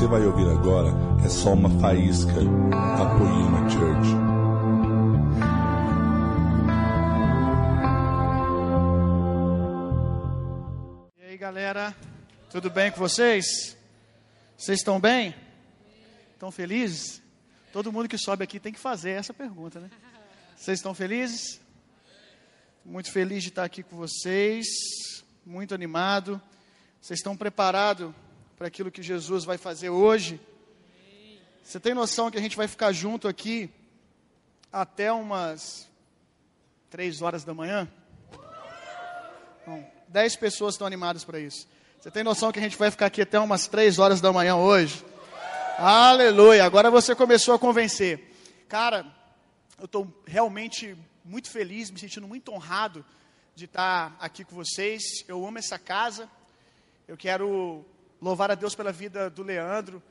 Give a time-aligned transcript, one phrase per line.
[0.00, 0.88] você vai ouvir agora
[1.22, 4.08] é só uma faísca da Poema Church.
[11.18, 11.94] E aí, galera,
[12.48, 13.76] tudo bem com vocês?
[14.56, 15.34] Vocês estão bem?
[16.32, 17.20] Estão felizes?
[17.70, 19.90] Todo mundo que sobe aqui tem que fazer essa pergunta, né?
[20.56, 21.60] Vocês estão felizes?
[22.86, 24.66] Muito feliz de estar aqui com vocês,
[25.44, 26.40] muito animado.
[27.02, 28.14] Vocês estão preparados
[28.60, 30.38] para aquilo que Jesus vai fazer hoje?
[31.64, 33.70] Você tem noção que a gente vai ficar junto aqui
[34.70, 35.88] até umas
[36.90, 37.90] três horas da manhã?
[39.66, 41.66] Bom, dez pessoas estão animadas para isso.
[41.98, 44.56] Você tem noção que a gente vai ficar aqui até umas três horas da manhã
[44.56, 45.02] hoje?
[45.78, 46.62] Aleluia!
[46.62, 48.30] Agora você começou a convencer.
[48.68, 49.06] Cara,
[49.78, 53.06] eu estou realmente muito feliz, me sentindo muito honrado
[53.54, 55.02] de estar aqui com vocês.
[55.26, 56.28] Eu amo essa casa.
[57.08, 57.86] Eu quero
[58.20, 60.02] louvar a Deus pela vida do Leandro.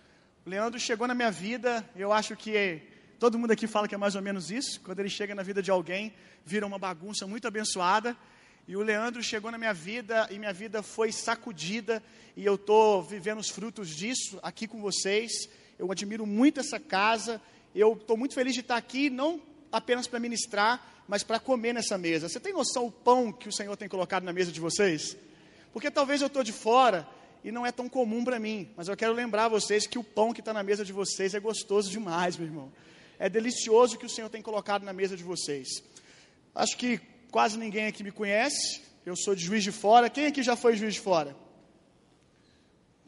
[0.46, 2.82] O Leandro chegou na minha vida, eu acho que
[3.20, 4.82] todo mundo aqui fala que é mais ou menos isso.
[4.82, 8.18] Quando ele chega na vida de alguém, vira uma bagunça muito abençoada.
[8.68, 12.02] E o Leandro chegou na minha vida e minha vida foi sacudida
[12.36, 15.32] e eu estou vivendo os frutos disso aqui com vocês.
[15.78, 17.42] Eu admiro muito essa casa.
[17.76, 21.98] Eu estou muito feliz de estar aqui, não apenas para ministrar, mas para comer nessa
[21.98, 22.28] mesa.
[22.28, 25.16] Você tem noção o pão que o Senhor tem colocado na mesa de vocês?
[25.72, 27.08] Porque talvez eu estou de fora
[27.44, 30.34] e não é tão comum para mim, mas eu quero lembrar vocês que o pão
[30.34, 32.72] que está na mesa de vocês é gostoso demais, meu irmão.
[33.18, 35.84] É delicioso o que o Senhor tem colocado na mesa de vocês.
[36.54, 37.00] Acho que
[37.32, 38.82] quase ninguém aqui me conhece.
[39.06, 40.10] Eu sou de Juiz de Fora.
[40.10, 41.36] Quem aqui já foi Juiz de Fora?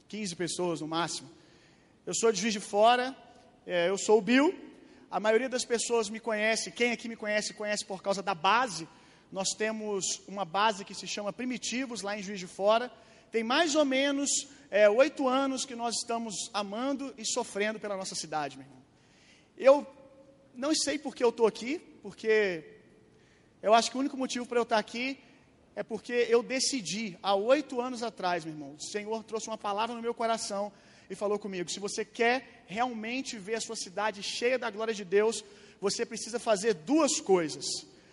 [0.08, 1.30] 15 pessoas no máximo.
[2.06, 3.16] Eu sou de Juiz de Fora.
[3.66, 4.54] É, eu sou o Bill.
[5.10, 6.72] A maioria das pessoas me conhece.
[6.72, 8.88] Quem aqui me conhece, conhece por causa da base.
[9.32, 12.92] Nós temos uma base que se chama Primitivos, lá em Juiz de Fora.
[13.32, 14.30] Tem mais ou menos
[14.70, 18.82] é, oito anos que nós estamos amando e sofrendo pela nossa cidade, meu irmão.
[19.58, 19.88] Eu
[20.54, 22.64] não sei por que eu estou aqui, porque
[23.62, 25.18] eu acho que o único motivo para eu estar aqui
[25.76, 29.96] é porque eu decidi, há oito anos atrás, meu irmão, o Senhor trouxe uma palavra
[29.96, 30.72] no meu coração
[31.10, 35.06] e falou comigo: se você quer realmente ver a sua cidade cheia da glória de
[35.06, 35.44] Deus,
[35.80, 37.66] você precisa fazer duas coisas.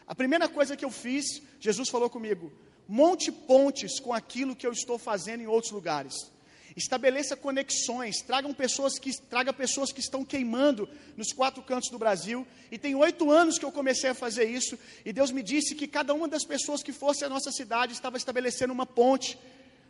[0.07, 2.53] A primeira coisa que eu fiz, Jesus falou comigo:
[2.89, 6.15] monte pontes com aquilo que eu estou fazendo em outros lugares.
[6.75, 12.47] Estabeleça conexões, tragam pessoas que, traga pessoas que estão queimando nos quatro cantos do Brasil.
[12.71, 15.87] E tem oito anos que eu comecei a fazer isso, e Deus me disse que
[15.87, 19.39] cada uma das pessoas que fosse à nossa cidade estava estabelecendo uma ponte.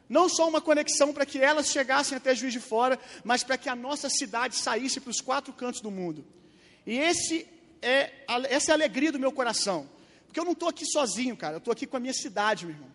[0.08, 3.68] Não só uma conexão para que elas chegassem até Juiz de Fora, mas para que
[3.68, 6.24] a nossa cidade saísse para os quatro cantos do mundo.
[6.86, 7.46] E esse
[7.82, 8.10] é,
[8.48, 9.86] essa é a alegria do meu coração.
[10.28, 11.54] Porque eu não estou aqui sozinho, cara.
[11.54, 12.90] Eu estou aqui com a minha cidade, meu irmão.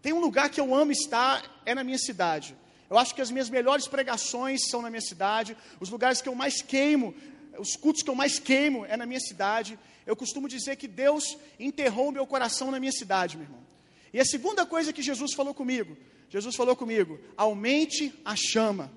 [0.00, 2.56] Tem um lugar que eu amo estar, é na minha cidade.
[2.88, 5.56] Eu acho que as minhas melhores pregações são na minha cidade.
[5.80, 7.12] Os lugares que eu mais queimo,
[7.58, 9.76] os cultos que eu mais queimo é na minha cidade.
[10.06, 13.60] Eu costumo dizer que Deus enterrou o meu coração na minha cidade, meu irmão.
[14.12, 15.96] E a segunda coisa que Jesus falou comigo,
[16.30, 18.92] Jesus falou comigo: aumente a chama,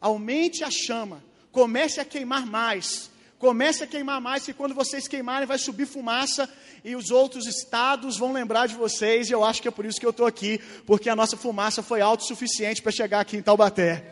[0.00, 1.22] aumente a chama,
[1.52, 6.48] comece a queimar mais, Comece a queimar mais, que quando vocês queimarem vai subir fumaça
[6.84, 9.30] e os outros estados vão lembrar de vocês.
[9.30, 11.80] E eu acho que é por isso que eu estou aqui, porque a nossa fumaça
[11.82, 14.04] foi autossuficiente para chegar aqui em Taubaté.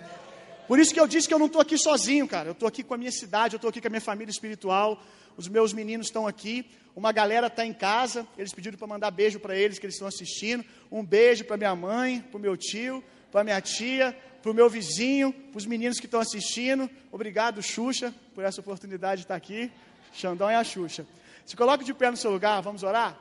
[0.68, 2.48] Por isso que eu disse que eu não estou aqui sozinho, cara.
[2.48, 5.02] Eu estou aqui com a minha cidade, eu estou aqui com a minha família espiritual.
[5.36, 6.64] Os meus meninos estão aqui.
[6.94, 8.26] Uma galera está em casa.
[8.38, 10.64] Eles pediram para mandar beijo para eles que eles estão assistindo.
[10.90, 14.70] Um beijo para minha mãe, para o meu tio, para minha tia, para o meu
[14.70, 16.88] vizinho, para os meninos que estão assistindo.
[17.10, 19.72] Obrigado, Xuxa, por essa oportunidade de estar aqui.
[20.12, 21.04] Xandão e a Xuxa.
[21.44, 23.18] Se coloque de pé no seu lugar, vamos orar?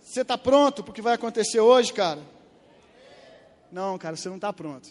[0.00, 2.22] Você está pronto para o que vai acontecer hoje, cara?
[3.70, 4.90] Não, cara, você não está pronto.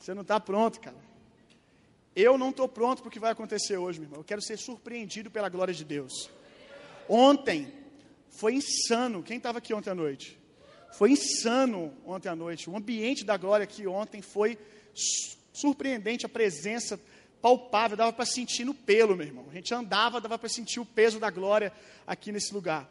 [0.00, 0.96] Você não está pronto, cara.
[2.16, 4.20] Eu não estou pronto para o que vai acontecer hoje, meu irmão.
[4.22, 6.28] Eu quero ser surpreendido pela glória de Deus.
[7.08, 7.72] Ontem
[8.28, 9.22] foi insano.
[9.22, 10.41] Quem estava aqui ontem à noite?
[10.92, 12.68] Foi insano ontem à noite.
[12.68, 14.58] O ambiente da glória aqui ontem foi
[15.52, 17.00] surpreendente, a presença
[17.40, 19.46] palpável, dava para sentir no pelo, meu irmão.
[19.50, 21.72] A gente andava, dava para sentir o peso da glória
[22.06, 22.88] aqui nesse lugar.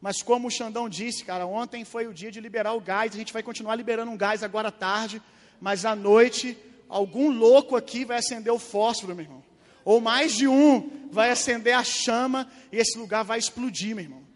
[0.00, 3.18] Mas como o Xandão disse, cara, ontem foi o dia de liberar o gás, a
[3.18, 5.20] gente vai continuar liberando um gás agora à tarde,
[5.60, 6.56] mas à noite,
[6.88, 9.42] algum louco aqui vai acender o fósforo, meu irmão.
[9.84, 14.27] Ou mais de um vai acender a chama e esse lugar vai explodir, meu irmão.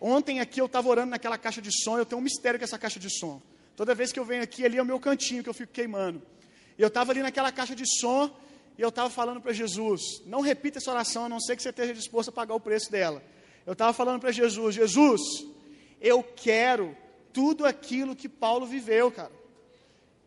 [0.00, 2.78] Ontem aqui eu estava orando naquela caixa de som, eu tenho um mistério com essa
[2.78, 3.40] caixa de som.
[3.76, 6.22] Toda vez que eu venho aqui, ali é o meu cantinho que eu fico queimando.
[6.78, 8.34] E eu estava ali naquela caixa de som
[8.78, 11.68] e eu estava falando para Jesus: não repita essa oração a não ser que você
[11.68, 13.22] esteja disposto a pagar o preço dela.
[13.66, 15.20] Eu estava falando para Jesus: Jesus,
[16.00, 16.96] eu quero
[17.32, 19.32] tudo aquilo que Paulo viveu, cara.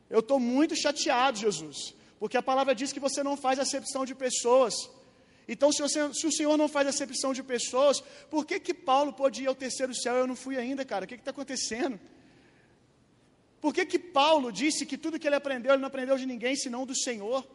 [0.10, 4.14] Eu estou muito chateado, Jesus, porque a palavra diz que você não faz acepção de
[4.14, 4.76] pessoas.
[5.48, 9.12] Então, se, você, se, o Senhor não faz acepção de pessoas, por que que Paulo
[9.12, 11.06] pôde ir ao terceiro céu e eu não fui ainda, cara?
[11.06, 12.00] O que está acontecendo?
[13.60, 16.56] Por que que Paulo disse que tudo que ele aprendeu, ele não aprendeu de ninguém,
[16.56, 17.46] senão do Senhor?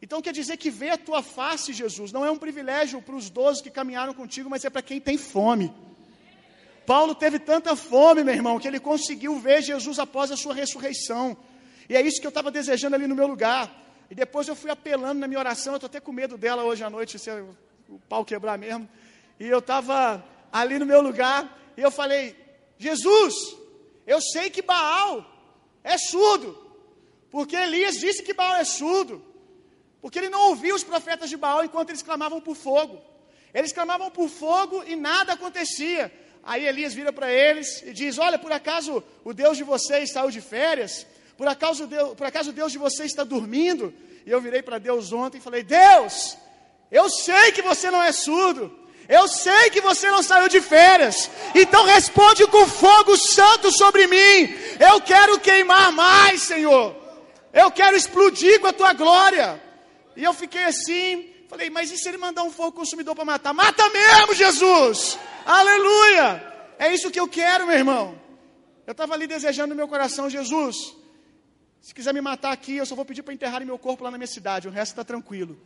[0.00, 3.30] Então quer dizer que ver a tua face, Jesus, não é um privilégio para os
[3.30, 5.72] doze que caminharam contigo, mas é para quem tem fome.
[6.84, 11.36] Paulo teve tanta fome, meu irmão, que ele conseguiu ver Jesus após a sua ressurreição.
[11.88, 13.70] E é isso que eu estava desejando ali no meu lugar.
[14.12, 16.84] E depois eu fui apelando na minha oração, eu estou até com medo dela hoje
[16.84, 18.86] à noite, se o pau quebrar mesmo.
[19.40, 20.22] E eu estava
[20.52, 21.40] ali no meu lugar,
[21.78, 22.36] e eu falei:
[22.76, 23.34] Jesus,
[24.06, 25.24] eu sei que Baal
[25.82, 26.50] é surdo,
[27.30, 29.24] porque Elias disse que Baal é surdo,
[30.02, 33.00] porque ele não ouviu os profetas de Baal enquanto eles clamavam por fogo.
[33.54, 36.12] Eles clamavam por fogo e nada acontecia.
[36.42, 40.30] Aí Elias vira para eles e diz: Olha, por acaso o Deus de vocês saiu
[40.30, 41.06] de férias?
[41.36, 43.92] Por acaso, Deus, por acaso Deus de vocês está dormindo?
[44.26, 46.36] E eu virei para Deus ontem e falei: Deus,
[46.90, 48.80] eu sei que você não é surdo.
[49.08, 51.30] Eu sei que você não saiu de férias.
[51.54, 54.54] Então responde com fogo santo sobre mim.
[54.78, 56.94] Eu quero queimar mais, Senhor.
[57.52, 59.60] Eu quero explodir com a tua glória.
[60.16, 63.52] E eu fiquei assim, falei, mas e se ele mandar um fogo consumidor para matar?
[63.52, 65.18] Mata mesmo, Jesus!
[65.44, 66.52] Aleluia!
[66.78, 68.18] É isso que eu quero, meu irmão.
[68.86, 70.94] Eu estava ali desejando no meu coração, Jesus.
[71.82, 74.16] Se quiser me matar aqui, eu só vou pedir para enterrar meu corpo lá na
[74.16, 75.60] minha cidade, o resto está tranquilo.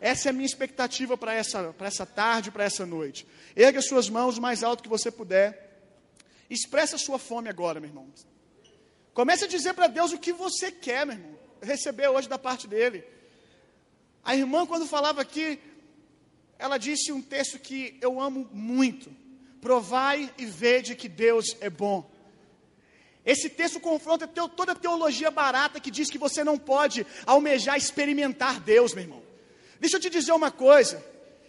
[0.00, 3.26] Essa é a minha expectativa para essa, essa tarde, para essa noite.
[3.56, 5.82] Erga suas mãos o mais alto que você puder.
[6.48, 8.06] Expressa a sua fome agora, meu irmão.
[9.12, 11.36] Comece a dizer para Deus o que você quer, meu irmão.
[11.60, 13.02] Receber hoje da parte dele.
[14.22, 15.58] A irmã, quando falava aqui,
[16.56, 19.10] ela disse um texto que eu amo muito:
[19.60, 22.08] Provai e vede que Deus é bom.
[23.28, 28.58] Esse texto confronta toda a teologia barata que diz que você não pode almejar experimentar
[28.58, 29.22] Deus, meu irmão.
[29.78, 31.04] Deixa eu te dizer uma coisa.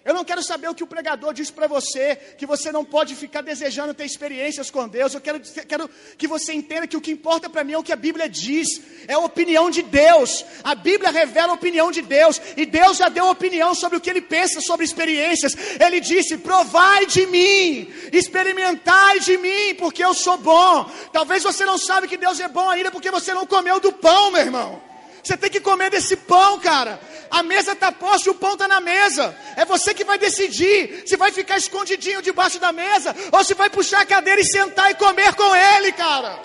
[0.10, 3.14] Eu não quero saber o que o pregador diz para você, que você não pode
[3.14, 5.14] ficar desejando ter experiências com Deus.
[5.14, 7.94] Eu quero, quero que você entenda que o que importa para mim é o que
[7.94, 10.44] a Bíblia diz, é a opinião de Deus.
[10.64, 14.10] A Bíblia revela a opinião de Deus, e Deus já deu opinião sobre o que
[14.10, 15.56] ele pensa sobre experiências.
[15.80, 20.90] Ele disse: provai de mim, experimentai de mim, porque eu sou bom.
[21.14, 24.32] Talvez você não sabe que Deus é bom ainda porque você não comeu do pão,
[24.32, 24.88] meu irmão.
[25.24, 27.00] Você tem que comer desse pão, cara.
[27.30, 29.36] A mesa está posta e o pão está na mesa.
[29.56, 33.69] É você que vai decidir se vai ficar escondidinho debaixo da mesa ou se vai
[33.69, 36.39] puxar a cadeira e sentar e comer com ele, cara.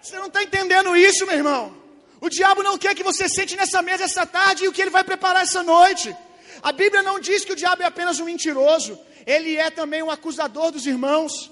[0.00, 1.76] Você não está entendendo isso, meu irmão.
[2.20, 4.90] O diabo não quer que você sente nessa mesa essa tarde e o que ele
[4.90, 6.14] vai preparar essa noite.
[6.62, 10.10] A Bíblia não diz que o diabo é apenas um mentiroso, ele é também um
[10.10, 11.50] acusador dos irmãos.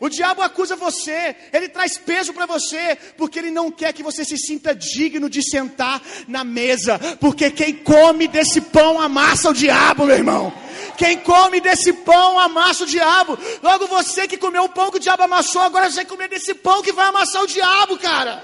[0.00, 4.24] O diabo acusa você, ele traz peso para você, porque ele não quer que você
[4.24, 10.04] se sinta digno de sentar na mesa, porque quem come desse pão amassa o diabo,
[10.04, 10.52] meu irmão.
[10.96, 13.38] Quem come desse pão amassa o diabo.
[13.62, 16.54] Logo você que comeu o pão que o diabo amassou, agora você vai comer desse
[16.54, 18.42] pão que vai amassar o diabo, cara.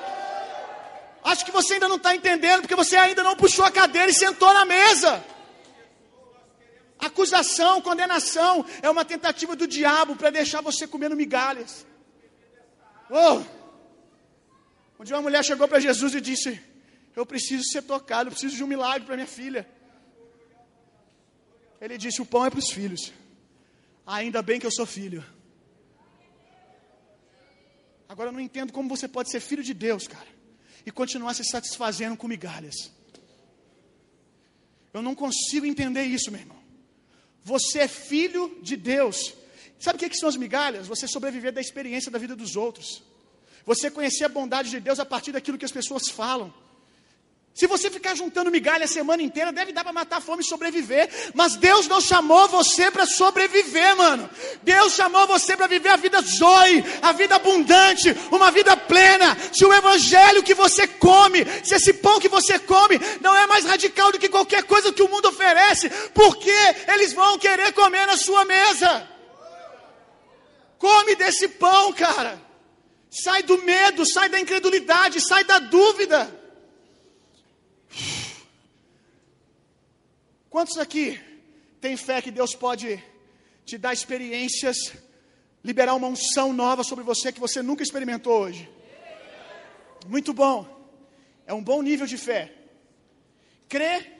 [1.22, 4.14] Acho que você ainda não está entendendo, porque você ainda não puxou a cadeira e
[4.14, 5.22] sentou na mesa.
[7.00, 11.86] Acusação, condenação é uma tentativa do diabo para deixar você comendo migalhas.
[13.10, 13.42] Oh!
[15.02, 16.60] Dia uma mulher chegou para Jesus e disse:
[17.16, 19.66] Eu preciso ser tocado, eu preciso de um milagre para minha filha.
[21.80, 23.12] Ele disse: O pão é para os filhos.
[24.06, 25.24] Ainda bem que eu sou filho.
[28.08, 30.26] Agora eu não entendo como você pode ser filho de Deus, cara,
[30.84, 32.92] e continuar se satisfazendo com migalhas.
[34.92, 36.59] Eu não consigo entender isso, meu irmão.
[37.44, 39.34] Você é filho de Deus.
[39.78, 40.86] Sabe o que são as migalhas?
[40.86, 43.02] Você sobreviver da experiência da vida dos outros.
[43.64, 46.52] Você conhecer a bondade de Deus a partir daquilo que as pessoas falam.
[47.52, 50.46] Se você ficar juntando migalha a semana inteira, deve dar para matar a fome e
[50.46, 51.10] sobreviver.
[51.34, 54.30] Mas Deus não chamou você para sobreviver, mano.
[54.62, 59.36] Deus chamou você para viver a vida zoe, a vida abundante, uma vida plena.
[59.52, 63.64] Se o evangelho que você come, se esse pão que você come não é mais
[63.64, 66.56] radical do que qualquer coisa que o mundo oferece, por que
[66.88, 69.08] eles vão querer comer na sua mesa?
[70.78, 72.40] Come desse pão, cara.
[73.10, 76.39] Sai do medo, sai da incredulidade, sai da dúvida.
[80.50, 81.20] Quantos aqui
[81.80, 83.00] têm fé que Deus pode
[83.64, 84.76] te dar experiências,
[85.62, 88.68] liberar uma unção nova sobre você que você nunca experimentou hoje?
[90.08, 90.66] Muito bom.
[91.46, 92.52] É um bom nível de fé.
[93.68, 94.12] Crer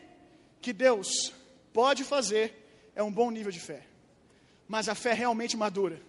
[0.63, 1.33] que Deus
[1.73, 2.55] pode fazer
[2.95, 3.83] é um bom nível de fé.
[4.69, 6.01] Mas a fé realmente madura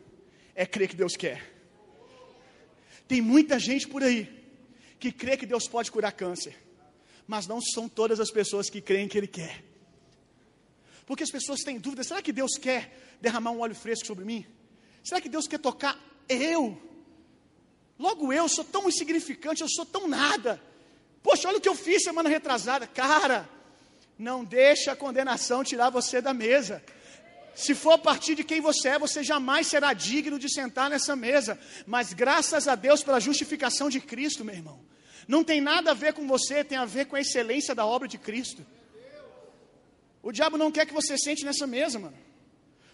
[0.54, 1.52] é crer que Deus quer.
[3.08, 4.30] Tem muita gente por aí
[5.00, 6.56] que crê que Deus pode curar câncer,
[7.26, 9.71] mas não são todas as pessoas que creem que Ele quer.
[11.12, 14.46] Porque as pessoas têm dúvidas: será que Deus quer derramar um óleo fresco sobre mim?
[15.04, 16.00] Será que Deus quer tocar
[16.30, 16.82] eu?
[18.00, 20.64] Logo eu sou tão insignificante, eu sou tão nada.
[21.22, 22.88] Poxa, olha o que eu fiz semana retrasada.
[22.88, 23.50] Cara,
[24.18, 26.82] não deixa a condenação tirar você da mesa.
[27.54, 31.14] Se for a partir de quem você é, você jamais será digno de sentar nessa
[31.14, 31.60] mesa.
[31.86, 34.80] Mas graças a Deus pela justificação de Cristo, meu irmão.
[35.28, 38.08] Não tem nada a ver com você, tem a ver com a excelência da obra
[38.08, 38.66] de Cristo.
[40.24, 42.18] O diabo não quer que você sente nessa mesa, mano.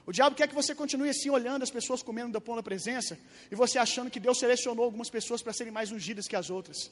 [0.05, 3.19] O diabo quer que você continue assim, olhando as pessoas comendo da pão da presença,
[3.51, 6.89] e você achando que Deus selecionou algumas pessoas para serem mais ungidas que as outras.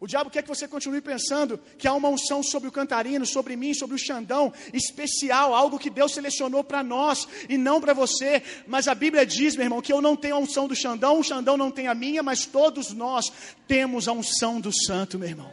[0.00, 3.56] O diabo quer que você continue pensando que há uma unção sobre o cantarino, sobre
[3.56, 8.42] mim, sobre o Xandão, especial, algo que Deus selecionou para nós e não para você.
[8.66, 11.24] Mas a Bíblia diz, meu irmão, que eu não tenho a unção do Xandão, o
[11.24, 13.32] Xandão não tem a minha, mas todos nós
[13.66, 15.52] temos a unção do Santo, meu irmão.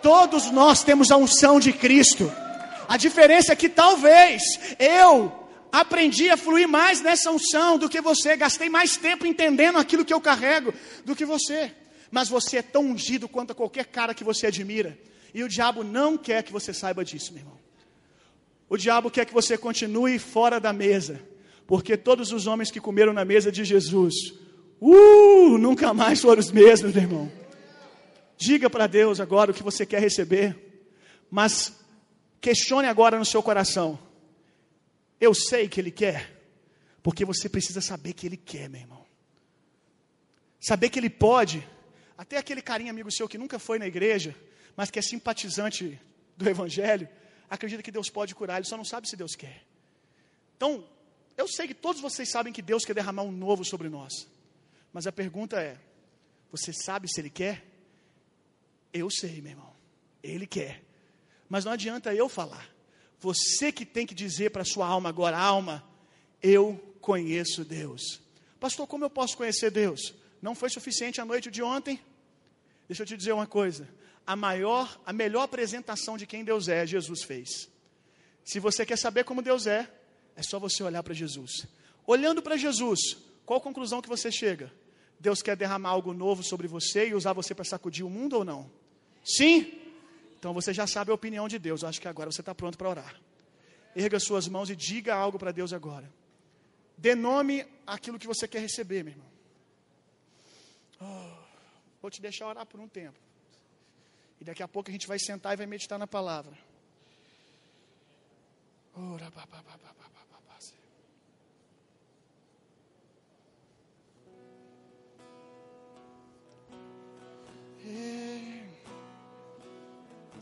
[0.00, 2.32] Todos nós temos a unção de Cristo.
[2.88, 4.42] A diferença é que talvez
[4.78, 5.32] eu
[5.70, 10.12] aprendi a fluir mais nessa unção do que você, gastei mais tempo entendendo aquilo que
[10.12, 10.72] eu carrego
[11.04, 11.72] do que você
[12.12, 14.98] mas você é tão ungido quanto qualquer cara que você admira.
[15.32, 17.58] E o diabo não quer que você saiba disso, meu irmão.
[18.68, 21.18] O diabo quer que você continue fora da mesa,
[21.66, 24.14] porque todos os homens que comeram na mesa de Jesus,
[24.78, 27.32] uh, nunca mais foram os mesmos, meu irmão.
[28.36, 30.54] Diga para Deus agora o que você quer receber,
[31.30, 31.72] mas
[32.42, 33.98] questione agora no seu coração.
[35.18, 36.30] Eu sei que Ele quer,
[37.02, 39.06] porque você precisa saber que Ele quer, meu irmão.
[40.60, 41.66] Saber que Ele pode
[42.18, 44.36] até aquele carinha amigo seu que nunca foi na igreja,
[44.76, 45.98] mas que é simpatizante
[46.36, 47.08] do Evangelho,
[47.48, 49.64] acredita que Deus pode curar, ele só não sabe se Deus quer.
[50.56, 50.86] Então,
[51.36, 54.28] eu sei que todos vocês sabem que Deus quer derramar um novo sobre nós,
[54.92, 55.76] mas a pergunta é:
[56.50, 57.64] você sabe se Ele quer?
[58.92, 59.74] Eu sei, meu irmão,
[60.22, 60.82] Ele quer,
[61.52, 62.66] mas não adianta eu falar,
[63.20, 65.86] você que tem que dizer para a sua alma agora: alma,
[66.42, 68.22] eu conheço Deus.
[68.58, 70.14] Pastor, como eu posso conhecer Deus?
[70.40, 72.00] Não foi suficiente a noite de ontem?
[72.88, 73.86] Deixa eu te dizer uma coisa.
[74.26, 77.68] A maior, a melhor apresentação de quem Deus é, Jesus fez.
[78.42, 79.86] Se você quer saber como Deus é,
[80.34, 81.66] é só você olhar para Jesus.
[82.06, 82.98] Olhando para Jesus,
[83.44, 84.72] qual conclusão que você chega?
[85.20, 88.44] Deus quer derramar algo novo sobre você e usar você para sacudir o mundo ou
[88.44, 88.70] não?
[89.22, 89.81] Sim?
[90.42, 91.82] Então você já sabe a opinião de Deus.
[91.82, 93.14] Eu acho que agora você está pronto para orar.
[93.94, 96.12] Erga suas mãos e diga algo para Deus agora.
[96.98, 99.30] Dê nome àquilo que você quer receber, meu irmão.
[101.00, 101.44] Oh,
[102.00, 103.16] vou te deixar orar por um tempo.
[104.40, 106.58] E daqui a pouco a gente vai sentar e vai meditar na palavra.
[108.96, 109.30] Ora,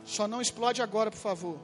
[0.04, 1.58] Só não explode agora, por favor.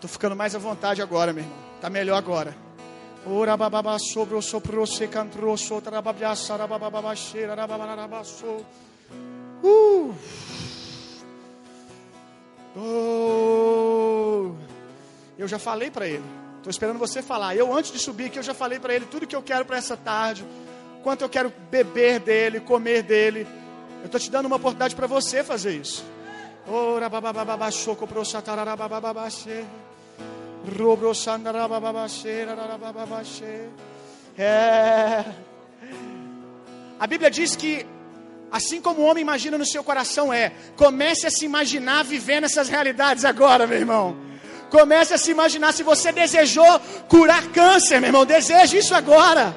[0.00, 1.58] Tô ficando mais à vontade agora, meu irmão.
[1.80, 2.65] Tá melhor agora.
[3.28, 8.22] Ora bababa sobre o sopro se cantrou sotra babiaça bababa cheira bababa
[9.62, 10.14] Uh.
[12.76, 14.52] Oh.
[15.36, 16.22] Eu já falei para ele.
[16.58, 17.56] Estou esperando você falar.
[17.56, 19.76] Eu, antes de subir aqui, eu já falei para ele tudo que eu quero para
[19.76, 20.44] essa tarde.
[21.02, 23.46] Quanto eu quero beber dele, comer dele.
[24.00, 26.04] Eu estou te dando uma oportunidade para você fazer isso.
[26.68, 28.18] Ora babababa choco pro.
[28.18, 29.64] Robro sandarabababashe.
[34.36, 35.24] É.
[36.98, 37.86] A Bíblia diz que
[38.50, 42.68] Assim como o homem imagina no seu coração é, comece a se imaginar vivendo essas
[42.68, 44.16] realidades agora, meu irmão.
[44.70, 49.54] Comece a se imaginar se você desejou curar câncer, meu irmão, deseje isso agora.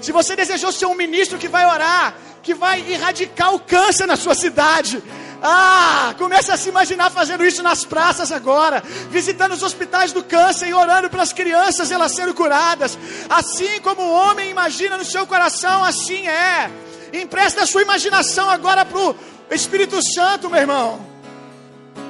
[0.00, 4.16] Se você desejou ser um ministro que vai orar, que vai erradicar o câncer na
[4.16, 5.02] sua cidade,
[5.42, 10.68] ah, comece a se imaginar fazendo isso nas praças agora, visitando os hospitais do câncer
[10.68, 12.98] e orando pelas crianças elas sendo curadas.
[13.28, 16.70] Assim como o homem imagina no seu coração, assim é.
[17.12, 19.16] Empresta a sua imaginação agora para o
[19.50, 21.06] Espírito Santo, meu irmão.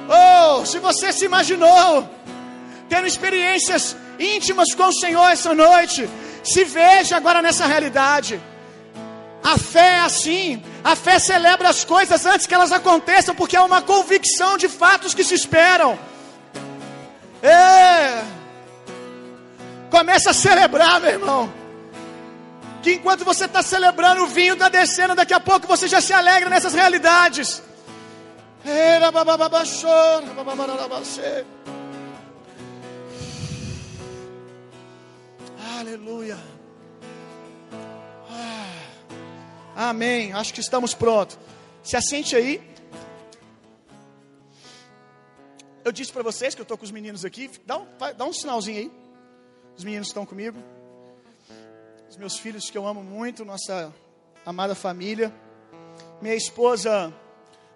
[0.07, 2.07] Oh, se você se imaginou
[2.89, 6.09] tendo experiências íntimas com o Senhor essa noite,
[6.43, 8.41] se veja agora nessa realidade.
[9.43, 13.61] A fé é assim, a fé celebra as coisas antes que elas aconteçam, porque é
[13.61, 15.97] uma convicção de fatos que se esperam.
[17.41, 18.23] É.
[19.89, 21.53] Comece a celebrar, meu irmão.
[22.83, 26.13] Que enquanto você está celebrando, o vinho está descendo, daqui a pouco você já se
[26.13, 27.61] alegra nessas realidades.
[35.79, 36.37] Aleluia.
[39.89, 40.33] Amém.
[40.33, 41.37] Acho que estamos prontos.
[41.83, 42.61] Se assente aí.
[45.83, 47.49] Eu disse para vocês que eu estou com os meninos aqui.
[47.65, 48.91] Dá um, dá um sinalzinho aí.
[49.75, 50.57] Os meninos estão comigo.
[52.09, 53.93] Os meus filhos que eu amo muito, nossa
[54.45, 55.33] amada família.
[56.21, 57.13] Minha esposa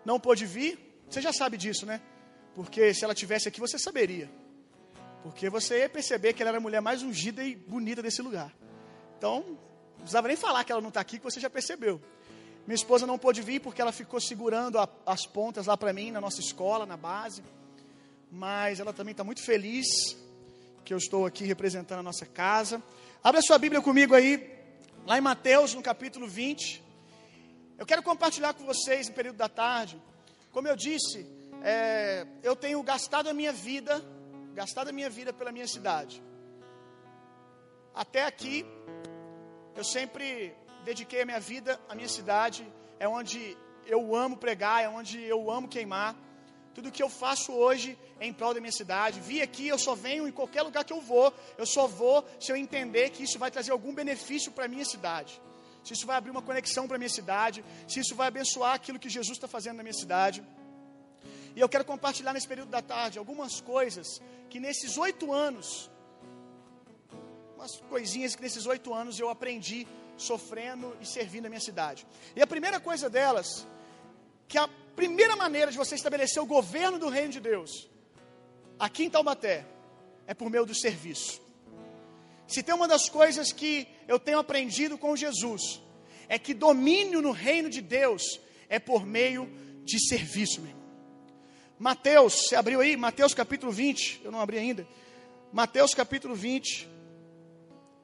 [0.03, 0.77] não pôde vir.
[1.09, 2.01] Você já sabe disso, né?
[2.53, 4.29] Porque se ela tivesse aqui, você saberia.
[5.24, 8.53] Porque você ia perceber que ela era a mulher mais ungida e bonita desse lugar.
[9.17, 9.57] Então,
[10.05, 12.01] precisava nem falar que ela não está aqui, que você já percebeu.
[12.65, 16.12] Minha esposa não pôde vir porque ela ficou segurando a, as pontas lá para mim,
[16.12, 17.43] na nossa escola, na base.
[18.31, 19.85] Mas ela também está muito feliz
[20.83, 22.81] que eu estou aqui representando a nossa casa.
[23.24, 24.51] Abra sua Bíblia comigo aí,
[25.05, 26.83] lá em Mateus, no capítulo 20.
[27.77, 30.01] Eu quero compartilhar com vocês, no período da tarde,
[30.51, 31.27] como eu disse,
[31.62, 34.01] é, eu tenho gastado a minha vida
[34.55, 36.24] gastado a minha vida pela minha cidade.
[37.93, 38.65] Até aqui,
[39.75, 42.65] eu sempre dediquei a minha vida à minha cidade,
[43.00, 46.15] é onde eu amo pregar, é onde eu amo queimar.
[46.74, 49.20] Tudo que eu faço hoje é em prol da minha cidade.
[49.20, 51.34] Vi aqui, eu só venho em qualquer lugar que eu vou.
[51.58, 54.86] Eu só vou se eu entender que isso vai trazer algum benefício para a minha
[54.86, 55.41] cidade.
[55.84, 57.63] Se isso vai abrir uma conexão para a minha cidade.
[57.88, 60.44] Se isso vai abençoar aquilo que Jesus está fazendo na minha cidade.
[61.55, 65.89] E eu quero compartilhar nesse período da tarde algumas coisas que nesses oito anos,
[67.65, 72.05] umas coisinhas que nesses oito anos eu aprendi sofrendo e servindo a minha cidade.
[72.36, 73.67] E a primeira coisa delas,
[74.48, 77.89] que a primeira maneira de você estabelecer o governo do reino de Deus,
[78.77, 79.66] aqui em Taubaté,
[80.27, 81.42] é por meio do serviço.
[82.48, 85.81] Se tem uma das coisas que eu tenho aprendido com Jesus,
[86.29, 89.50] é que domínio no reino de Deus é por meio
[89.83, 90.85] de serviço, meu irmão.
[91.79, 92.96] Mateus, você abriu aí?
[92.96, 94.22] Mateus capítulo 20.
[94.24, 94.87] Eu não abri ainda.
[95.51, 96.95] Mateus capítulo 20.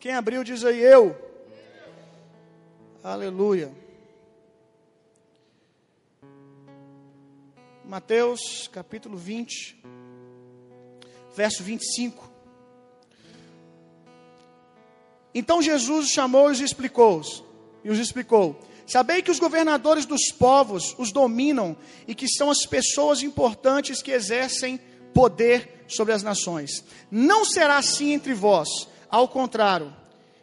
[0.02, 1.16] Quem abriu diz aí eu.
[3.04, 3.72] Aleluia.
[7.86, 9.80] Mateus capítulo 20,
[11.36, 12.32] verso 25.
[15.36, 17.44] Então Jesus chamou-os e explicou-os,
[17.84, 22.66] e os explicou: Sabei que os governadores dos povos os dominam e que são as
[22.66, 24.80] pessoas importantes que exercem
[25.14, 26.84] poder sobre as nações.
[27.12, 29.94] Não será assim entre vós, ao contrário,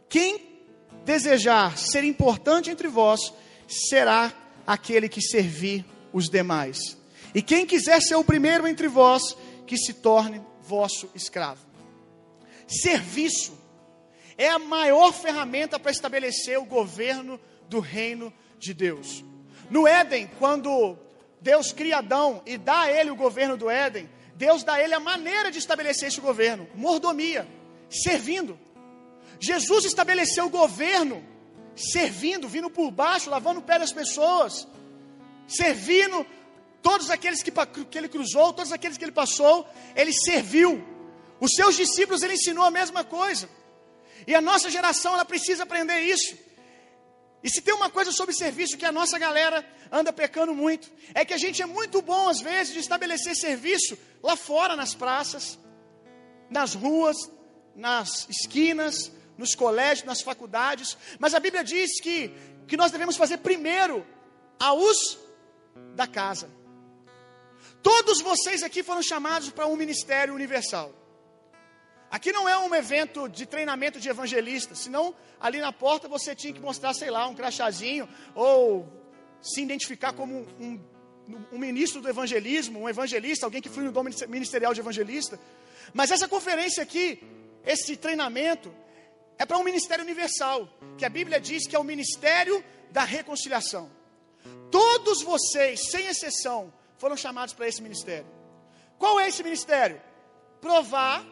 [0.09, 0.63] quem
[1.05, 3.33] desejar ser importante entre vós
[3.67, 4.33] será
[4.67, 6.99] aquele que servir os demais.
[7.35, 11.67] E quem quiser ser o primeiro entre vós, que se torne vosso escravo.
[12.67, 13.59] Serviço
[14.37, 19.25] é a maior ferramenta para estabelecer o governo do reino de Deus.
[19.71, 20.97] No Éden, quando
[21.41, 24.95] Deus cria Adão e dá a ele o governo do Éden, Deus dá a ele
[24.95, 27.47] a maneira de estabelecer esse governo, mordomia,
[27.91, 28.59] servindo.
[29.41, 31.25] Jesus estabeleceu o governo
[31.77, 34.67] servindo, vindo por baixo, lavando o pé das pessoas,
[35.47, 36.27] servindo
[36.83, 37.53] todos aqueles que,
[37.91, 40.85] que ele cruzou, todos aqueles que ele passou, ele serviu.
[41.41, 43.49] Os seus discípulos ele ensinou a mesma coisa.
[44.27, 46.37] E a nossa geração ela precisa aprender isso.
[47.43, 51.25] E se tem uma coisa sobre serviço que a nossa galera anda pecando muito, é
[51.25, 55.57] que a gente é muito bom, às vezes, de estabelecer serviço lá fora, nas praças,
[56.51, 57.17] nas ruas,
[57.79, 62.35] nas esquinas, nos colégios, nas faculdades, mas a Bíblia diz que,
[62.67, 64.05] que nós devemos fazer primeiro
[64.59, 65.19] aos
[65.95, 66.51] da casa.
[67.81, 70.93] Todos vocês aqui foram chamados para um ministério universal.
[72.11, 76.53] Aqui não é um evento de treinamento de evangelista, senão ali na porta você tinha
[76.53, 78.91] que mostrar, sei lá, um crachazinho ou
[79.41, 80.81] se identificar como um,
[81.53, 85.39] um ministro do evangelismo, um evangelista, alguém que foi no dom ministerial de evangelista.
[85.93, 87.23] Mas essa conferência aqui,
[87.69, 88.75] esse treinamento,
[89.39, 93.91] é para um ministério universal, que a Bíblia diz que é o ministério da reconciliação.
[94.71, 98.27] Todos vocês, sem exceção, foram chamados para esse ministério.
[98.99, 100.01] Qual é esse ministério?
[100.63, 101.25] Provar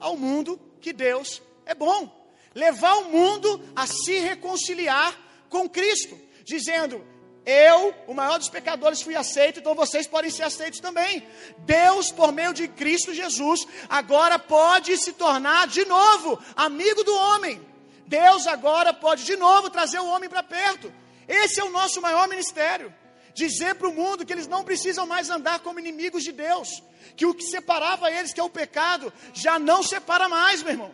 [0.00, 2.12] ao mundo que Deus é bom.
[2.52, 5.16] Levar o mundo a se reconciliar
[5.48, 7.06] com Cristo, dizendo:
[7.46, 11.24] Eu, o maior dos pecadores, fui aceito, então vocês podem ser aceitos também.
[11.58, 17.64] Deus, por meio de Cristo Jesus, agora pode se tornar de novo amigo do homem.
[18.04, 20.92] Deus agora pode de novo trazer o homem para perto.
[21.28, 22.92] Esse é o nosso maior ministério.
[23.32, 26.82] Dizer para o mundo que eles não precisam mais andar como inimigos de Deus,
[27.16, 30.92] que o que separava eles, que é o pecado, já não separa mais, meu irmão.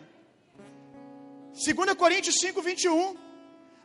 [1.53, 3.17] 2 Coríntios 5, 21.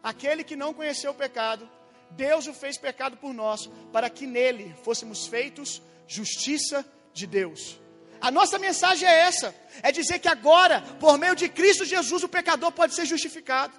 [0.03, 1.69] Aquele que não conheceu o pecado,
[2.11, 7.79] Deus o fez pecado por nós, para que nele fôssemos feitos justiça de Deus.
[8.21, 12.29] A nossa mensagem é essa: é dizer que agora, por meio de Cristo Jesus, o
[12.29, 13.75] pecador pode ser justificado.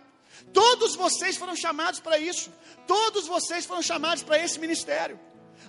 [0.53, 2.51] Todos vocês foram chamados para isso.
[2.87, 5.19] Todos vocês foram chamados para esse ministério.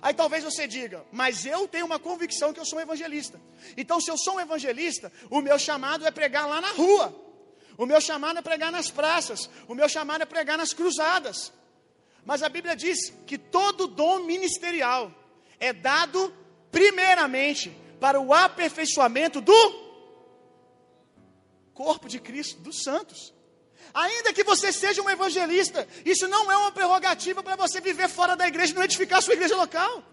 [0.01, 3.39] Aí talvez você diga, mas eu tenho uma convicção que eu sou um evangelista.
[3.77, 7.13] Então, se eu sou um evangelista, o meu chamado é pregar lá na rua.
[7.77, 9.49] O meu chamado é pregar nas praças.
[9.67, 11.53] O meu chamado é pregar nas cruzadas.
[12.25, 15.11] Mas a Bíblia diz que todo dom ministerial
[15.59, 16.33] é dado
[16.71, 19.91] primeiramente para o aperfeiçoamento do
[21.73, 23.33] corpo de Cristo, dos santos.
[23.93, 28.35] Ainda que você seja um evangelista, isso não é uma prerrogativa para você viver fora
[28.35, 30.03] da igreja e não edificar a sua igreja local.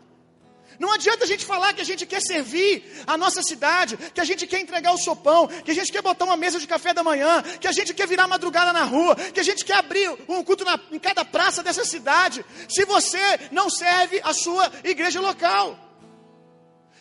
[0.79, 4.25] Não adianta a gente falar que a gente quer servir a nossa cidade, que a
[4.25, 7.03] gente quer entregar o sopão, que a gente quer botar uma mesa de café da
[7.03, 10.43] manhã, que a gente quer virar madrugada na rua, que a gente quer abrir um
[10.45, 13.19] culto na, em cada praça dessa cidade, se você
[13.51, 15.77] não serve a sua igreja local.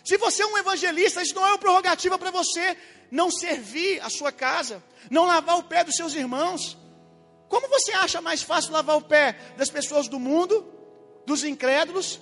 [0.03, 2.75] Se você é um evangelista, isso não é uma prerrogativa para você
[3.11, 6.77] não servir a sua casa, não lavar o pé dos seus irmãos.
[7.47, 10.65] Como você acha mais fácil lavar o pé das pessoas do mundo,
[11.25, 12.19] dos incrédulos,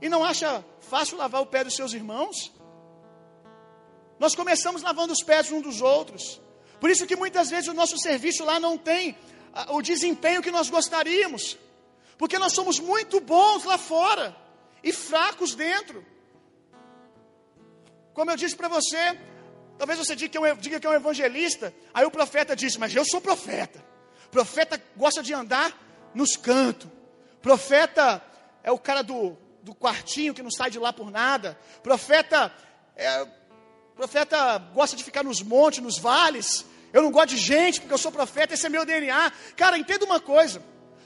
[0.00, 2.52] e não acha fácil lavar o pé dos seus irmãos?
[4.18, 6.40] Nós começamos lavando os pés uns dos outros.
[6.80, 9.16] Por isso que muitas vezes o nosso serviço lá não tem
[9.70, 11.56] o desempenho que nós gostaríamos.
[12.18, 14.34] Porque nós somos muito bons lá fora
[14.82, 16.04] e fracos dentro.
[18.14, 19.18] Como eu disse para você,
[19.76, 22.78] talvez você diga que, é um, diga que é um evangelista, aí o profeta disse,
[22.78, 23.84] mas eu sou profeta.
[24.30, 25.76] Profeta gosta de andar
[26.14, 26.90] nos cantos.
[27.42, 28.22] Profeta
[28.62, 31.58] é o cara do, do quartinho que não sai de lá por nada.
[31.82, 32.54] Profeta
[32.94, 33.26] é,
[33.96, 36.64] profeta gosta de ficar nos montes, nos vales.
[36.92, 39.32] Eu não gosto de gente porque eu sou profeta, esse é meu DNA.
[39.56, 40.62] Cara, entenda uma coisa: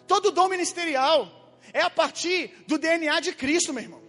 [0.07, 1.27] todo dom ministerial
[1.73, 4.03] é a partir do DNA de Cristo, meu irmão.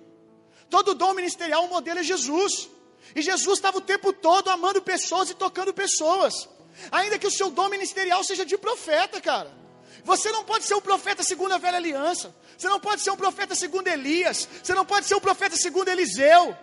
[0.69, 2.69] Todo dom ministerial, o modelo é Jesus.
[3.15, 6.49] E Jesus estava o tempo todo amando pessoas e tocando pessoas.
[6.91, 9.60] Ainda que o seu dom ministerial seja de profeta, cara.
[10.03, 12.33] Você não pode ser um profeta segundo a velha aliança.
[12.57, 14.47] Você não pode ser um profeta segundo Elias.
[14.63, 16.55] Você não pode ser um profeta segundo Eliseu.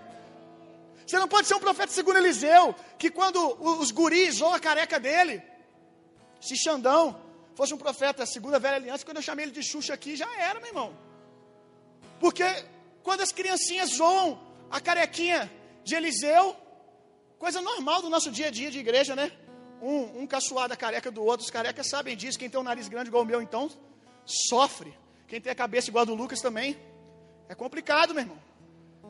[1.07, 3.41] Você não pode ser um profeta segundo Eliseu, que quando
[3.81, 5.43] os guris ou a careca dele,
[6.39, 7.19] se Xandão
[7.55, 10.31] fosse um profeta segundo a velha aliança, quando eu chamei ele de Xuxa aqui, já
[10.39, 10.95] era, meu irmão.
[12.21, 12.45] Porque
[13.03, 14.39] quando as criancinhas zoam
[14.71, 15.51] a carequinha
[15.83, 16.55] de Eliseu,
[17.39, 19.33] coisa normal do nosso dia a dia de igreja, né?
[19.81, 22.39] Um, um caçoar da careca do outro, os carecas sabem disso.
[22.39, 23.71] Quem tem um nariz grande igual o meu, então,
[24.25, 24.93] sofre.
[25.27, 26.77] Quem tem a cabeça igual a do Lucas também.
[27.49, 28.39] É complicado, meu irmão.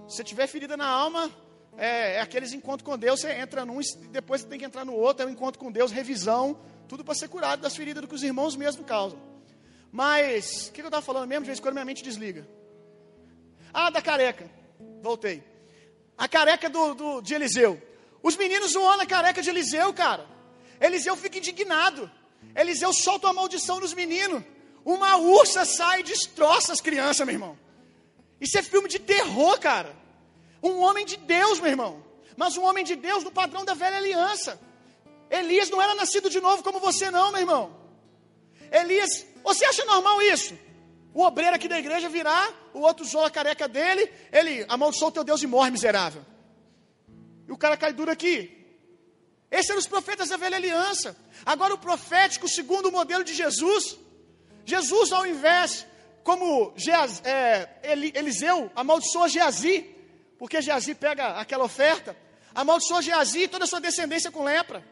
[0.09, 1.31] Se tiver ferida na alma,
[1.76, 4.85] é, é, aqueles encontros com Deus, você entra num e depois você tem que entrar
[4.85, 8.14] no outro, é um encontro com Deus, revisão, tudo para ser curado das feridas que
[8.14, 9.18] os irmãos mesmo causam.
[9.92, 11.44] Mas, o que, que eu estava falando mesmo?
[11.44, 12.46] De vez em quando minha mente desliga.
[13.72, 14.50] Ah, da careca.
[15.02, 15.42] Voltei.
[16.16, 17.81] A careca do, do, de Eliseu.
[18.22, 20.26] Os meninos zoando a careca de Eliseu, cara.
[20.81, 22.11] Eliseu fica indignado.
[22.55, 24.43] Eliseu solta uma maldição nos meninos.
[24.85, 27.59] Uma ursa sai e destroça as crianças, meu irmão.
[28.41, 29.95] Isso é filme de terror, cara.
[30.62, 32.05] Um homem de Deus, meu irmão.
[32.37, 34.61] Mas um homem de Deus no padrão da velha aliança.
[35.31, 37.77] Elias não era nascido de novo como você, não, meu irmão.
[38.71, 40.57] Elias, você acha normal isso?
[41.12, 45.12] O obreiro aqui da igreja virar, o outro zoa a careca dele, ele amaldiçoa o
[45.12, 46.25] teu Deus e morre miserável.
[47.47, 48.58] E o cara cai duro aqui.
[49.50, 51.16] Esses eram os profetas da velha aliança.
[51.44, 53.96] Agora o profético, segundo o modelo de Jesus.
[54.64, 55.87] Jesus, ao invés,
[56.22, 57.68] como Geaz, é,
[58.14, 59.87] Eliseu amaldiçoa Geazi,
[60.38, 62.14] porque Geazi pega aquela oferta,
[62.54, 64.84] amaldiçoa Geazi e toda a sua descendência com lepra.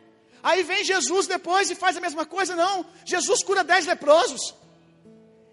[0.42, 2.86] Aí vem Jesus depois e faz a mesma coisa, não.
[3.04, 4.54] Jesus cura dez leprosos.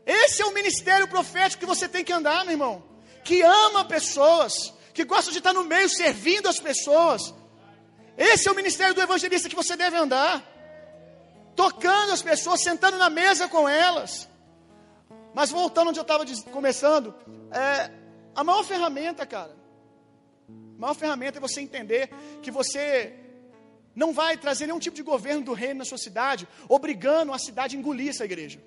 [0.05, 2.83] Esse é o ministério profético que você tem que andar, meu irmão.
[3.23, 7.33] Que ama pessoas, que gosta de estar no meio servindo as pessoas.
[8.17, 10.43] Esse é o ministério do evangelista que você deve andar.
[11.55, 14.27] Tocando as pessoas, sentando na mesa com elas.
[15.33, 17.13] Mas voltando onde eu estava começando,
[17.51, 17.91] é,
[18.35, 19.55] a maior ferramenta, cara,
[20.49, 22.09] a maior ferramenta é você entender
[22.41, 23.13] que você
[23.95, 27.75] não vai trazer nenhum tipo de governo do reino na sua cidade, obrigando a cidade
[27.75, 28.59] a engolir essa igreja.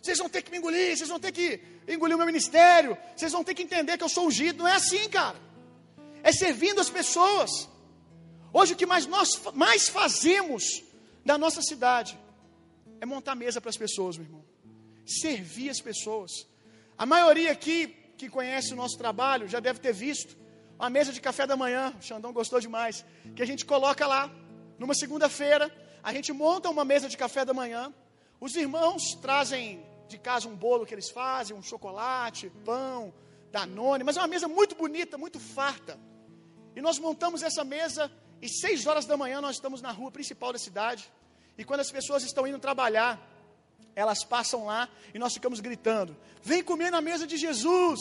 [0.00, 3.32] Vocês vão ter que me engolir, vocês vão ter que engolir o meu ministério, vocês
[3.32, 4.62] vão ter que entender que eu sou ungido.
[4.62, 5.36] Não é assim, cara.
[6.22, 7.68] É servindo as pessoas.
[8.52, 10.82] Hoje o que mais nós mais fazemos
[11.24, 12.18] na nossa cidade
[13.00, 14.44] é montar mesa para as pessoas, meu irmão.
[15.06, 16.46] Servir as pessoas.
[16.96, 20.36] A maioria aqui que conhece o nosso trabalho já deve ter visto
[20.78, 21.94] a mesa de café da manhã.
[21.98, 23.04] O Xandão gostou demais.
[23.34, 24.30] Que a gente coloca lá
[24.78, 25.70] numa segunda-feira
[26.02, 27.92] a gente monta uma mesa de café da manhã.
[28.40, 33.12] Os irmãos trazem de casa um bolo que eles fazem, um chocolate, pão,
[33.52, 35.98] danone, mas é uma mesa muito bonita, muito farta.
[36.74, 38.10] E nós montamos essa mesa
[38.42, 41.10] e seis horas da manhã nós estamos na rua principal da cidade.
[41.58, 43.20] E quando as pessoas estão indo trabalhar,
[43.94, 48.00] elas passam lá e nós ficamos gritando: Vem comer na mesa de Jesus,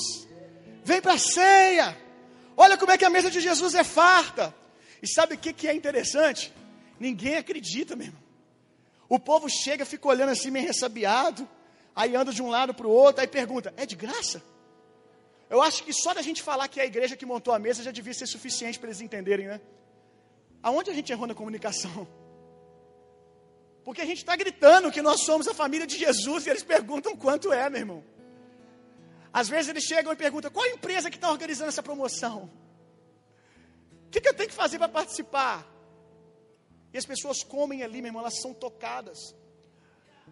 [0.83, 1.97] vem para a ceia.
[2.55, 4.53] Olha como é que a mesa de Jesus é farta.
[5.01, 6.53] E sabe o que, que é interessante?
[6.99, 8.17] Ninguém acredita mesmo.
[9.07, 11.47] O povo chega, fica olhando assim, meio ressabiado,
[11.95, 14.41] aí anda de um lado para o outro, aí pergunta: É de graça?
[15.49, 17.81] Eu acho que só da gente falar que é a igreja que montou a mesa
[17.81, 19.59] já devia ser suficiente para eles entenderem, né?
[20.61, 22.07] Aonde a gente errou na comunicação?
[23.83, 27.15] Porque a gente está gritando que nós somos a família de Jesus e eles perguntam
[27.15, 28.03] quanto é, meu irmão.
[29.31, 32.49] Às vezes eles chegam e perguntam: qual empresa que está organizando essa promoção?
[34.05, 35.65] O que, que eu tenho que fazer para participar?
[36.91, 39.35] E as pessoas comem ali, meu irmão, elas são tocadas.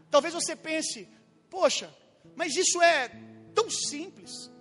[0.10, 1.08] Talvez você pense:
[1.50, 1.94] poxa,
[2.36, 3.10] mas isso é
[3.54, 4.52] tão simples.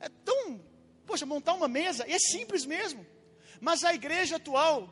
[0.00, 0.60] É tão.
[1.06, 3.06] Poxa, montar uma mesa, é simples mesmo.
[3.60, 4.88] Mas a igreja atual,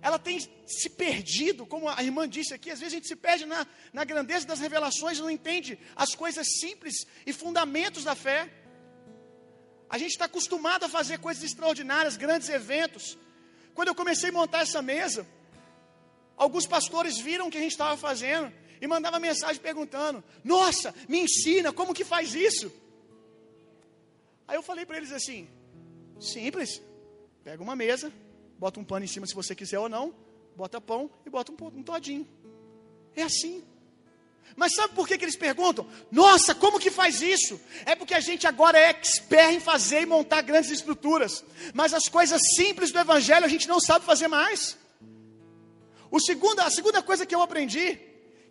[0.00, 3.44] ela tem se perdido, como a irmã disse aqui, às vezes a gente se perde
[3.44, 8.50] na, na grandeza das revelações, não entende as coisas simples e fundamentos da fé.
[9.90, 13.18] A gente está acostumado a fazer coisas extraordinárias, grandes eventos.
[13.74, 15.26] Quando eu comecei a montar essa mesa,
[16.36, 21.18] alguns pastores viram o que a gente estava fazendo e mandavam mensagem perguntando: Nossa, me
[21.20, 22.72] ensina, como que faz isso?
[24.46, 25.48] Aí eu falei para eles assim:
[26.20, 26.82] Simples,
[27.44, 28.12] pega uma mesa,
[28.58, 30.14] bota um pano em cima se você quiser ou não,
[30.56, 32.26] bota pão e bota um, um todinho.
[33.14, 33.62] É assim.
[34.56, 35.86] Mas sabe por que, que eles perguntam?
[36.10, 37.60] Nossa, como que faz isso?
[37.84, 41.44] É porque a gente agora é expert em fazer e montar grandes estruturas.
[41.74, 44.76] Mas as coisas simples do Evangelho a gente não sabe fazer mais.
[46.10, 47.98] O segundo, a segunda coisa que eu aprendi,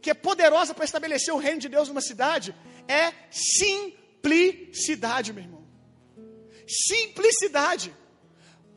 [0.02, 2.56] que é poderosa para estabelecer o reino de Deus numa cidade,
[2.88, 5.68] é simplicidade, meu irmão.
[6.68, 7.94] Simplicidade.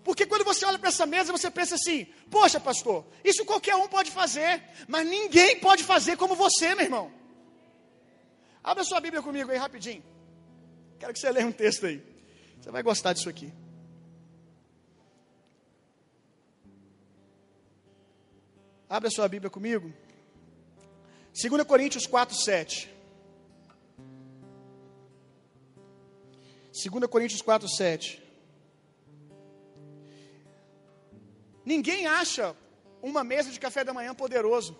[0.02, 3.88] Porque quando você olha para essa mesa, você pensa assim: poxa, pastor, isso qualquer um
[3.88, 7.12] pode fazer, mas ninguém pode fazer como você, meu irmão.
[8.62, 10.02] Abra sua Bíblia comigo aí rapidinho.
[10.98, 12.02] Quero que você leia um texto aí.
[12.60, 13.52] Você vai gostar disso aqui.
[18.88, 19.92] Abra sua Bíblia comigo.
[21.32, 22.90] 2 Coríntios 4, 7.
[26.72, 28.29] 2 Coríntios 4, 7.
[31.72, 32.44] Ninguém acha
[33.00, 34.72] uma mesa de café da manhã poderoso,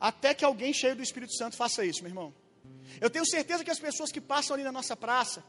[0.00, 2.34] até que alguém cheio do Espírito Santo faça isso, meu irmão.
[3.04, 5.44] Eu tenho certeza que as pessoas que passam ali na nossa praça,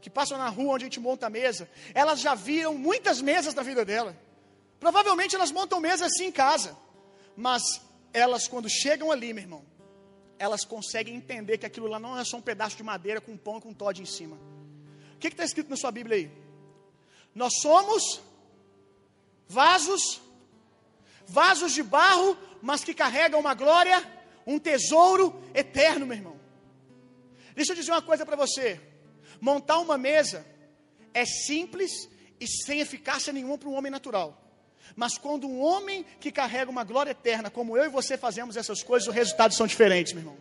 [0.00, 3.54] que passam na rua onde a gente monta a mesa, elas já viram muitas mesas
[3.54, 4.16] na vida dela.
[4.78, 6.76] Provavelmente elas montam mesa assim em casa,
[7.36, 7.62] mas
[8.12, 9.64] elas, quando chegam ali, meu irmão,
[10.38, 13.58] elas conseguem entender que aquilo lá não é só um pedaço de madeira com pão
[13.58, 14.36] e com Todd em cima.
[15.16, 16.30] O que está escrito na sua Bíblia aí?
[17.34, 18.22] Nós somos
[19.48, 20.20] Vasos,
[21.26, 24.02] vasos de barro, mas que carregam uma glória,
[24.46, 26.40] um tesouro eterno, meu irmão.
[27.54, 28.80] Deixa eu dizer uma coisa para você:
[29.40, 30.46] montar uma mesa
[31.12, 32.08] é simples
[32.40, 34.40] e sem eficácia nenhuma para um homem natural.
[34.96, 38.82] Mas quando um homem que carrega uma glória eterna, como eu e você fazemos essas
[38.82, 40.36] coisas, os resultados são diferentes, meu irmão.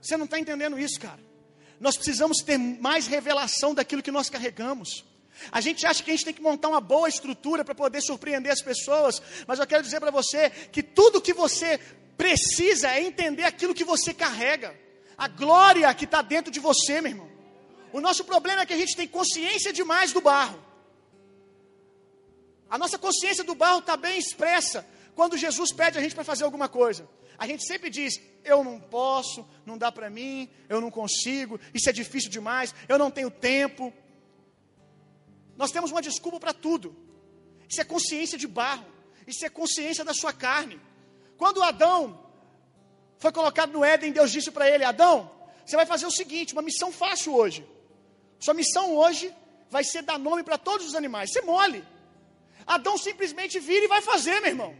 [0.00, 1.20] Você não está entendendo isso, cara.
[1.78, 5.04] Nós precisamos ter mais revelação daquilo que nós carregamos.
[5.50, 8.52] A gente acha que a gente tem que montar uma boa estrutura para poder surpreender
[8.52, 11.78] as pessoas, mas eu quero dizer para você que tudo que você
[12.16, 14.74] precisa é entender aquilo que você carrega,
[15.16, 17.30] a glória que está dentro de você, meu irmão.
[17.92, 20.62] O nosso problema é que a gente tem consciência demais do barro.
[22.68, 26.44] A nossa consciência do barro está bem expressa quando Jesus pede a gente para fazer
[26.44, 27.08] alguma coisa.
[27.38, 31.88] A gente sempre diz: eu não posso, não dá para mim, eu não consigo, isso
[31.88, 33.92] é difícil demais, eu não tenho tempo.
[35.56, 36.94] Nós temos uma desculpa para tudo.
[37.68, 38.86] Isso é consciência de barro.
[39.26, 40.80] Isso é consciência da sua carne.
[41.36, 42.18] Quando Adão
[43.18, 45.30] foi colocado no Éden, Deus disse para ele: Adão,
[45.64, 47.66] você vai fazer o seguinte, uma missão fácil hoje.
[48.38, 49.34] Sua missão hoje
[49.70, 51.32] vai ser dar nome para todos os animais.
[51.32, 51.84] Você mole.
[52.66, 54.76] Adão simplesmente vira e vai fazer, meu irmão.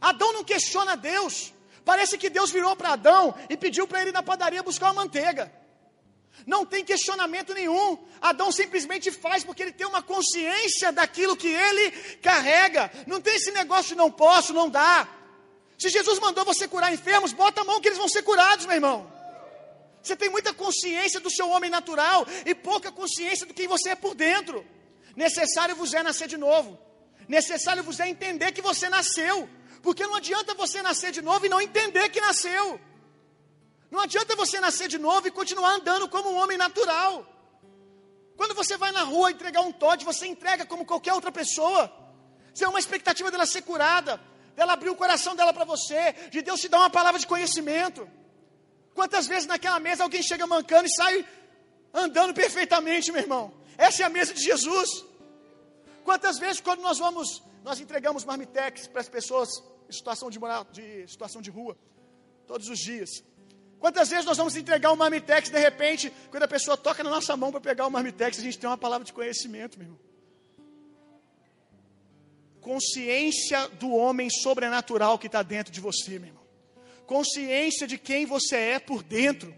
[0.00, 1.52] Adão não questiona Deus.
[1.84, 5.02] Parece que Deus virou para Adão e pediu para ele ir na padaria buscar uma
[5.02, 5.50] manteiga.
[6.46, 7.98] Não tem questionamento nenhum.
[8.20, 11.90] Adão simplesmente faz porque ele tem uma consciência daquilo que ele
[12.22, 12.90] carrega.
[13.06, 15.08] Não tem esse negócio não posso, não dá.
[15.78, 18.74] Se Jesus mandou você curar enfermos, bota a mão que eles vão ser curados, meu
[18.74, 19.12] irmão.
[20.02, 23.94] Você tem muita consciência do seu homem natural e pouca consciência do que você é
[23.94, 24.66] por dentro.
[25.14, 26.78] Necessário vos é nascer de novo.
[27.28, 29.48] Necessário vos é entender que você nasceu.
[29.82, 32.80] Porque não adianta você nascer de novo e não entender que nasceu.
[33.90, 37.26] Não adianta você nascer de novo e continuar andando como um homem natural.
[38.36, 41.92] Quando você vai na rua entregar um Todd, você entrega como qualquer outra pessoa.
[42.52, 44.20] Você é uma expectativa dela ser curada,
[44.54, 48.08] dela abrir o coração dela para você, de Deus te dar uma palavra de conhecimento.
[48.94, 51.26] Quantas vezes naquela mesa alguém chega mancando e sai
[51.92, 53.52] andando perfeitamente, meu irmão?
[53.76, 55.04] Essa é a mesa de Jesus.
[56.04, 59.48] Quantas vezes quando nós vamos, nós entregamos marmitex para as pessoas
[59.88, 61.76] em situação de, moral, de situação de rua,
[62.46, 63.22] todos os dias.
[63.78, 67.36] Quantas vezes nós vamos entregar um marmitex de repente, quando a pessoa toca na nossa
[67.36, 70.00] mão para pegar o marmitex, a gente tem uma palavra de conhecimento, meu irmão.
[72.60, 76.44] Consciência do homem sobrenatural que está dentro de você, meu irmão.
[77.06, 79.54] Consciência de quem você é por dentro.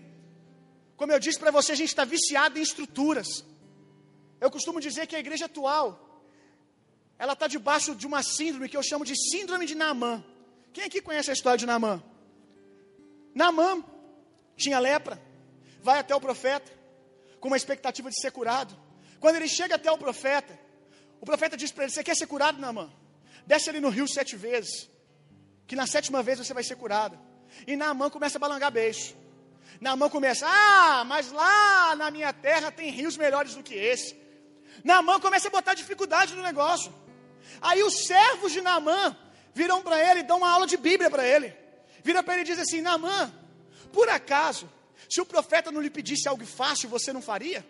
[0.97, 3.27] Como eu disse para você, a gente está viciado em estruturas.
[4.39, 6.23] Eu costumo dizer que a igreja atual,
[7.19, 10.23] ela está debaixo de uma síndrome que eu chamo de síndrome de Naamã.
[10.75, 12.03] Quem aqui conhece a história de Naamã?
[13.35, 13.83] Naamã
[14.61, 15.21] tinha lepra,
[15.83, 16.71] vai até o profeta,
[17.41, 18.77] com uma expectativa de ser curado.
[19.19, 20.59] Quando ele chega até o profeta,
[21.21, 22.91] o profeta diz para ele: Você quer ser curado, Naamã?
[23.47, 24.89] Desce ali no rio sete vezes,
[25.67, 27.19] que na sétima vez você vai ser curado.
[27.67, 29.17] E Naamã começa a balangar beijo.
[29.81, 34.17] Naamã começa: Ah, mas lá na minha terra tem rios melhores do que esse.
[34.85, 36.93] Naamã começa a botar dificuldade no negócio.
[37.61, 39.17] Aí os servos de Naamã
[39.55, 41.55] viram para ele dão uma aula de Bíblia para ele.
[42.03, 43.33] Vira para ele e diz assim: Naamã,
[43.93, 44.69] por acaso,
[45.09, 47.67] se o profeta não lhe pedisse algo fácil, você não faria?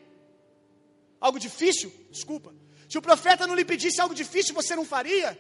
[1.21, 1.93] Algo difícil?
[2.11, 2.55] Desculpa.
[2.89, 5.39] Se o profeta não lhe pedisse algo difícil, você não faria?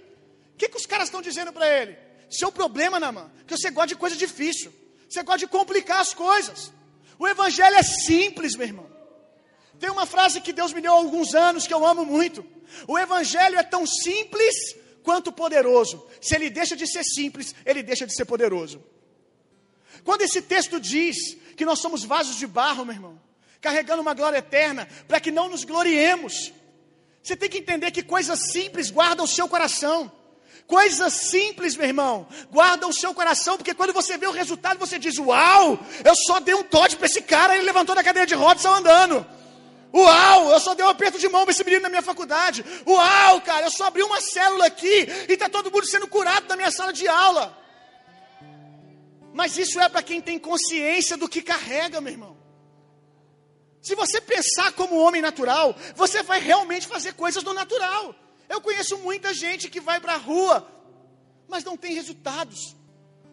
[0.55, 1.97] O que, que os caras estão dizendo para ele?
[2.31, 4.73] Seu problema, Namã, que você gosta de coisa difícil.
[5.09, 6.73] Você gosta de complicar as coisas.
[7.19, 8.89] O evangelho é simples, meu irmão.
[9.81, 12.45] Tem uma frase que Deus me deu há alguns anos que eu amo muito.
[12.87, 14.55] O evangelho é tão simples
[15.03, 16.07] quanto poderoso.
[16.21, 18.83] Se ele deixa de ser simples, ele deixa de ser poderoso.
[20.05, 23.21] Quando esse texto diz que nós somos vasos de barro, meu irmão,
[23.61, 26.53] carregando uma glória eterna, para que não nos gloriemos,
[27.23, 30.11] você tem que entender que coisas simples guardam o seu coração.
[30.67, 35.01] Coisas simples, meu irmão, guardam o seu coração, porque quando você vê o resultado, você
[35.01, 38.35] diz: Uau, eu só dei um toque para esse cara, ele levantou da cadeira de
[38.35, 39.27] rodas e saiu andando.
[39.93, 42.65] Uau, eu só dei um aperto de mão para esse menino na minha faculdade.
[42.87, 46.57] Uau, cara, eu só abri uma célula aqui e está todo mundo sendo curado na
[46.57, 47.59] minha sala de aula.
[49.33, 52.37] Mas isso é para quem tem consciência do que carrega, meu irmão.
[53.81, 58.15] Se você pensar como homem natural, você vai realmente fazer coisas do natural.
[58.49, 60.67] Eu conheço muita gente que vai para a rua,
[61.49, 62.77] mas não tem resultados.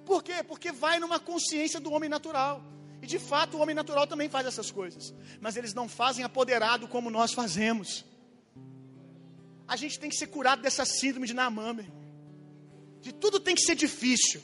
[0.05, 0.43] Por quê?
[0.47, 2.63] Porque vai numa consciência do homem natural.
[3.01, 5.13] E de fato o homem natural também faz essas coisas.
[5.41, 8.05] Mas eles não fazem apoderado como nós fazemos.
[9.67, 12.07] A gente tem que ser curado dessa síndrome de Naamã, meu irmão.
[13.01, 14.41] De tudo tem que ser difícil.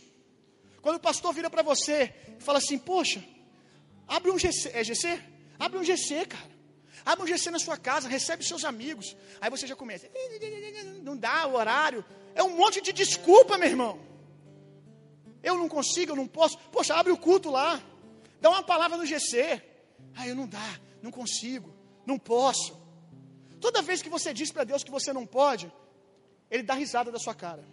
[0.84, 3.24] Quando o pastor vira para você e fala assim: Poxa,
[4.06, 4.70] abre um GC.
[4.74, 5.20] É GC?
[5.58, 6.52] Abre um GC, cara.
[7.06, 9.16] Abre um GC na sua casa, recebe seus amigos.
[9.42, 10.10] Aí você já começa.
[11.02, 12.04] Não dá o horário.
[12.36, 14.00] É um monte de desculpa, meu irmão.
[15.42, 16.58] Eu não consigo, eu não posso.
[16.76, 17.82] Poxa, abre o culto lá.
[18.42, 19.62] Dá uma palavra no GC.
[20.16, 21.74] Aí eu não dá, não consigo,
[22.06, 22.78] não posso.
[23.62, 25.72] Toda vez que você diz para Deus que você não pode,
[26.52, 27.64] Ele dá risada da sua cara.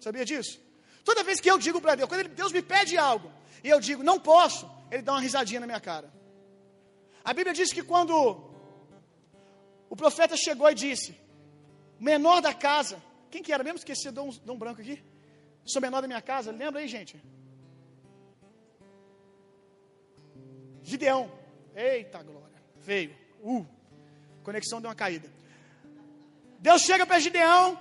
[0.00, 0.63] Sabia disso?
[1.04, 3.30] Toda vez que eu digo para Deus, quando Deus me pede algo,
[3.62, 6.12] e eu digo, não posso, Ele dá uma risadinha na minha cara.
[7.22, 8.14] A Bíblia diz que quando
[9.88, 11.14] o profeta chegou e disse,
[12.00, 13.78] menor da casa, quem que era mesmo?
[13.78, 15.02] Esqueci, dá um branco aqui.
[15.64, 17.22] Sou menor da minha casa, lembra aí, gente?
[20.82, 21.30] Gideão.
[21.74, 22.62] Eita glória.
[22.76, 23.16] Veio.
[23.42, 23.66] Uh,
[24.42, 25.28] conexão deu uma caída.
[26.60, 27.78] Deus chega para Gideão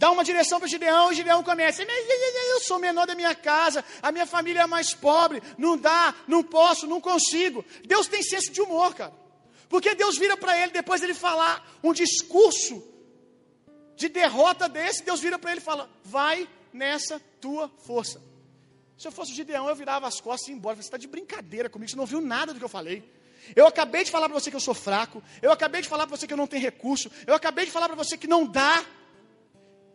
[0.00, 4.10] dá uma direção para Gideão, e Gideão começa, eu sou menor da minha casa, a
[4.10, 7.62] minha família é mais pobre, não dá, não posso, não consigo.
[7.86, 9.12] Deus tem senso de humor, cara.
[9.68, 12.82] Porque Deus vira para ele, depois ele falar um discurso
[13.94, 18.22] de derrota desse, Deus vira para ele e fala: vai nessa tua força.
[18.96, 20.76] Se eu fosse Gideão, eu virava as costas e ia embora.
[20.76, 23.04] Você está de brincadeira comigo, você não viu nada do que eu falei.
[23.54, 25.22] Eu acabei de falar para você que eu sou fraco.
[25.42, 27.10] Eu acabei de falar para você que eu não tenho recurso.
[27.26, 28.82] Eu acabei de falar para você que não dá.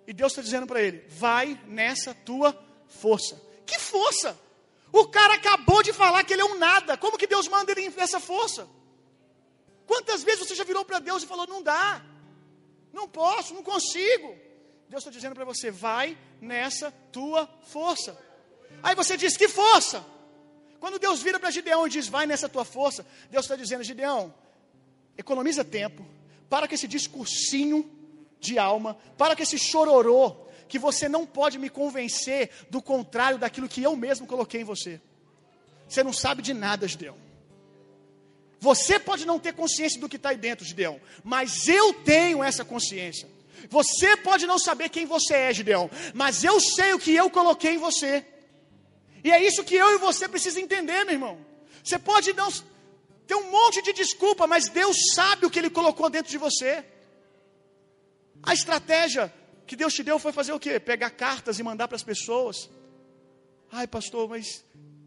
[0.08, 3.42] E Deus está dizendo para ele: vai nessa tua força.
[3.66, 4.38] Que força?
[4.92, 6.98] O cara acabou de falar que ele é um nada.
[6.98, 8.68] Como que Deus manda ele nessa força?
[9.86, 12.04] Quantas vezes você já virou para Deus e falou: não dá,
[12.94, 14.36] não posso, não consigo?
[14.90, 18.18] Deus está dizendo para você: vai nessa tua força.
[18.82, 20.06] Aí você diz: que força?
[20.80, 24.34] Quando Deus vira para Gideão e diz: vai nessa tua força, Deus está dizendo: Gideão,
[25.18, 26.06] economiza tempo,
[26.50, 27.84] para com esse discursinho
[28.46, 30.36] de alma, para que esse chororô,
[30.68, 35.00] que você não pode me convencer do contrário daquilo que eu mesmo coloquei em você.
[35.88, 37.18] Você não sabe de nada, Gideão.
[38.60, 42.66] Você pode não ter consciência do que está aí dentro, Gideão, mas eu tenho essa
[42.66, 43.28] consciência.
[43.70, 47.76] Você pode não saber quem você é, Gideão, mas eu sei o que eu coloquei
[47.76, 48.26] em você.
[49.24, 51.38] E é isso que eu e você precisam entender, meu irmão.
[51.84, 52.50] Você pode não
[53.28, 56.84] ter um monte de desculpa, mas Deus sabe o que Ele colocou dentro de você.
[58.46, 59.34] A estratégia
[59.66, 60.80] que Deus te deu foi fazer o quê?
[60.80, 62.70] Pegar cartas e mandar para as pessoas.
[63.72, 64.64] Ai, pastor, mas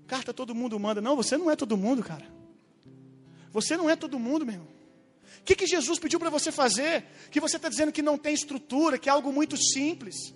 [0.07, 1.01] carta todo mundo manda.
[1.01, 2.26] Não, você não é todo mundo, cara.
[3.53, 4.68] Você não é todo mundo, meu irmão.
[5.41, 7.05] O que, que Jesus pediu para você fazer?
[7.30, 10.34] Que você está dizendo que não tem estrutura, que é algo muito simples.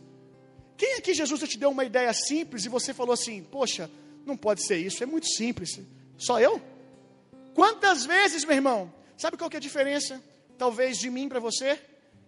[0.76, 3.90] Quem aqui Jesus te deu uma ideia simples e você falou assim: Poxa,
[4.24, 5.80] não pode ser isso, é muito simples.
[6.16, 6.62] Só eu?
[7.52, 8.92] Quantas vezes, meu irmão?
[9.16, 10.22] Sabe qual que é a diferença,
[10.56, 11.78] talvez, de mim para você?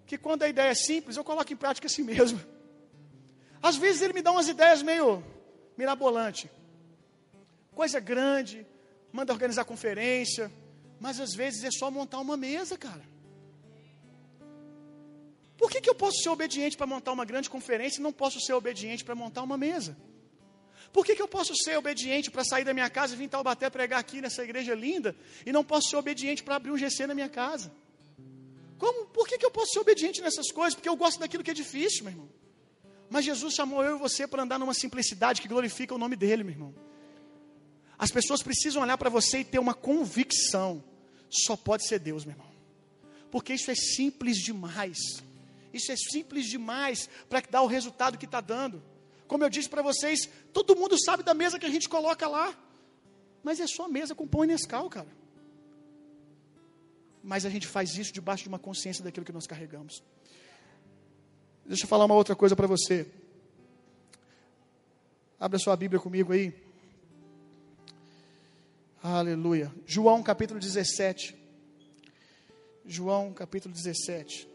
[0.06, 2.40] Que quando a ideia é simples, eu coloco em prática assim mesmo.
[3.62, 5.24] Às vezes ele me dá umas ideias meio
[5.76, 6.50] mirabolante.
[7.74, 8.66] Coisa grande,
[9.12, 10.50] manda organizar conferência,
[11.00, 13.02] mas às vezes é só montar uma mesa, cara.
[15.56, 18.40] Por que, que eu posso ser obediente para montar uma grande conferência e não posso
[18.40, 19.96] ser obediente para montar uma mesa?
[20.92, 23.28] Por que, que eu posso ser obediente para sair da minha casa e vir em
[23.28, 27.06] Taubaté pregar aqui nessa igreja linda e não posso ser obediente para abrir um GC
[27.06, 27.72] na minha casa?
[28.78, 29.06] Como?
[29.06, 30.74] Por que, que eu posso ser obediente nessas coisas?
[30.74, 32.28] Porque eu gosto daquilo que é difícil, meu irmão.
[33.08, 36.42] Mas Jesus chamou eu e você para andar numa simplicidade que glorifica o nome dele,
[36.42, 36.74] meu irmão.
[37.98, 40.82] As pessoas precisam olhar para você e ter uma convicção
[41.30, 42.48] só pode ser Deus, meu irmão.
[43.30, 44.98] Porque isso é simples demais.
[45.72, 48.82] Isso é simples demais para dar o resultado que está dando.
[49.26, 52.56] Como eu disse para vocês, todo mundo sabe da mesa que a gente coloca lá.
[53.42, 55.08] Mas é só mesa com pão e Nescau, cara.
[57.24, 60.02] Mas a gente faz isso debaixo de uma consciência daquilo que nós carregamos.
[61.64, 63.10] Deixa eu falar uma outra coisa para você.
[65.40, 66.54] Abra sua Bíblia comigo aí.
[69.02, 69.72] Aleluia.
[69.86, 71.34] João capítulo 17.
[72.84, 74.46] João capítulo 17.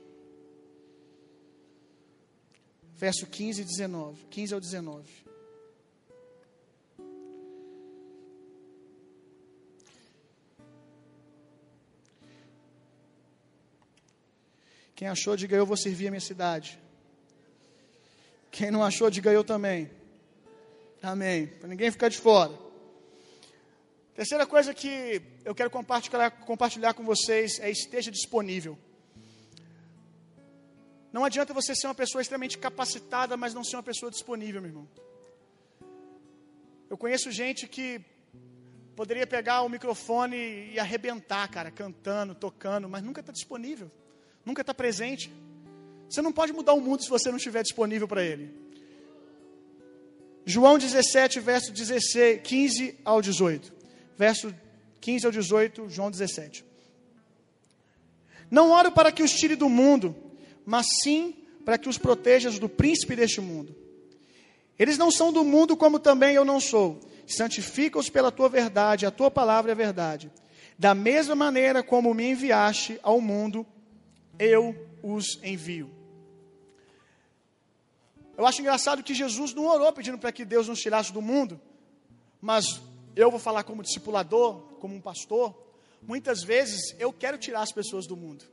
[2.94, 4.26] Verso 15 e 19.
[4.30, 5.29] 15 ao 19.
[15.00, 16.78] Quem achou, diga eu vou servir a minha cidade.
[18.52, 19.90] Quem não achou, diga eu também.
[21.02, 21.48] Amém.
[21.48, 22.52] Para ninguém ficar de fora.
[24.14, 28.78] Terceira coisa que eu quero compartilhar, compartilhar com vocês é esteja disponível.
[31.14, 34.70] Não adianta você ser uma pessoa extremamente capacitada, mas não ser uma pessoa disponível, meu
[34.72, 34.90] irmão.
[36.90, 38.02] Eu conheço gente que
[38.98, 43.90] poderia pegar o microfone e arrebentar, cara, cantando, tocando, mas nunca está disponível,
[44.50, 45.32] nunca está presente.
[46.10, 48.46] Você não pode mudar o mundo se você não estiver disponível para ele.
[50.46, 53.80] João 17, verso 16, 15 ao 18
[54.20, 54.54] verso
[55.00, 56.66] 15 ao 18, João 17.
[58.52, 60.14] Não oro para que os tire do mundo,
[60.66, 63.74] mas sim para que os protejas do príncipe deste mundo.
[64.78, 67.00] Eles não são do mundo como também eu não sou.
[67.26, 70.30] Santifica-os pela tua verdade, a tua palavra é verdade.
[70.78, 73.66] Da mesma maneira como me enviaste ao mundo,
[74.40, 75.92] eu os envio.
[78.38, 81.60] Eu acho engraçado que Jesus não orou pedindo para que Deus nos tirasse do mundo,
[82.42, 82.82] mas
[83.16, 85.54] eu vou falar como discipulador, como um pastor,
[86.02, 88.46] muitas vezes eu quero tirar as pessoas do mundo.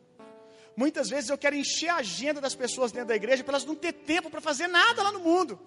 [0.77, 3.75] Muitas vezes eu quero encher a agenda das pessoas dentro da igreja para elas não
[3.75, 5.59] ter tempo para fazer nada lá no mundo.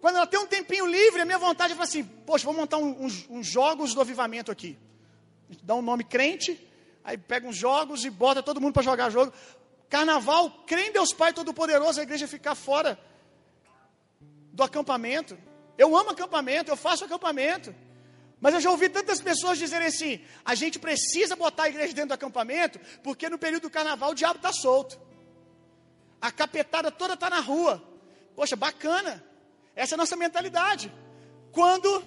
[0.00, 2.78] Quando ela tem um tempinho livre, a minha vontade é falar assim: Poxa, vou montar
[2.78, 4.76] uns, uns jogos do avivamento aqui.
[5.48, 6.58] A gente dá um nome crente,
[7.04, 9.32] aí pega uns jogos e bota todo mundo para jogar jogo.
[9.88, 12.98] Carnaval, crê em Deus Pai Todo-Poderoso, a igreja ficar fora
[14.52, 15.36] do acampamento.
[15.76, 17.74] Eu amo acampamento, eu faço acampamento.
[18.40, 22.08] Mas eu já ouvi tantas pessoas dizerem assim: a gente precisa botar a igreja dentro
[22.08, 24.98] do acampamento, porque no período do carnaval o diabo está solto.
[26.20, 27.82] A capetada toda está na rua.
[28.34, 29.24] Poxa, bacana.
[29.74, 30.92] Essa é a nossa mentalidade.
[31.52, 32.04] Quando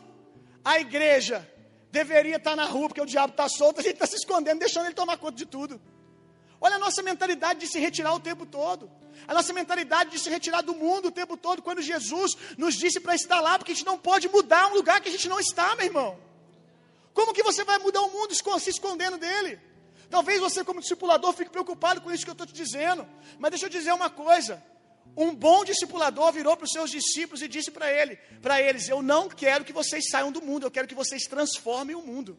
[0.64, 1.48] a igreja
[1.94, 4.86] deveria estar na rua, porque o diabo está solto, a gente está se escondendo, deixando
[4.86, 5.80] ele tomar conta de tudo.
[6.60, 8.90] Olha a nossa mentalidade de se retirar o tempo todo.
[9.28, 13.00] A nossa mentalidade de se retirar do mundo o tempo todo, quando Jesus nos disse
[13.00, 15.40] para estar lá, porque a gente não pode mudar um lugar que a gente não
[15.40, 16.18] está, meu irmão.
[17.14, 19.60] Como que você vai mudar o mundo se escondendo dele?
[20.10, 23.08] Talvez você, como discipulador, fique preocupado com isso que eu estou te dizendo.
[23.38, 24.64] Mas deixa eu dizer uma coisa.
[25.16, 29.02] Um bom discipulador virou para os seus discípulos e disse para ele, para eles: Eu
[29.02, 32.38] não quero que vocês saiam do mundo, eu quero que vocês transformem o mundo.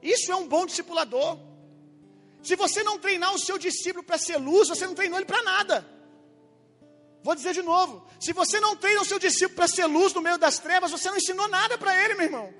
[0.00, 1.38] Isso é um bom discipulador.
[2.42, 5.42] Se você não treinar o seu discípulo para ser luz, você não treinou ele para
[5.42, 5.86] nada.
[7.22, 10.20] Vou dizer de novo: se você não treina o seu discípulo para ser luz no
[10.20, 12.54] meio das trevas, você não ensinou nada para ele, meu irmão.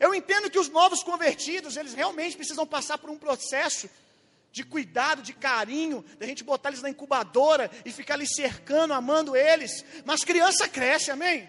[0.00, 3.88] Eu entendo que os novos convertidos, eles realmente precisam passar por um processo
[4.52, 9.36] de cuidado, de carinho, da gente botar eles na incubadora e ficar ali cercando, amando
[9.36, 9.84] eles.
[10.04, 11.48] Mas criança cresce, amém?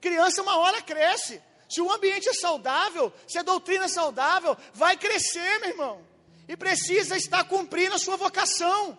[0.00, 1.42] Criança uma hora cresce.
[1.68, 6.06] Se o ambiente é saudável, se a doutrina é saudável, vai crescer, meu irmão.
[6.48, 8.96] E precisa estar cumprindo a sua vocação.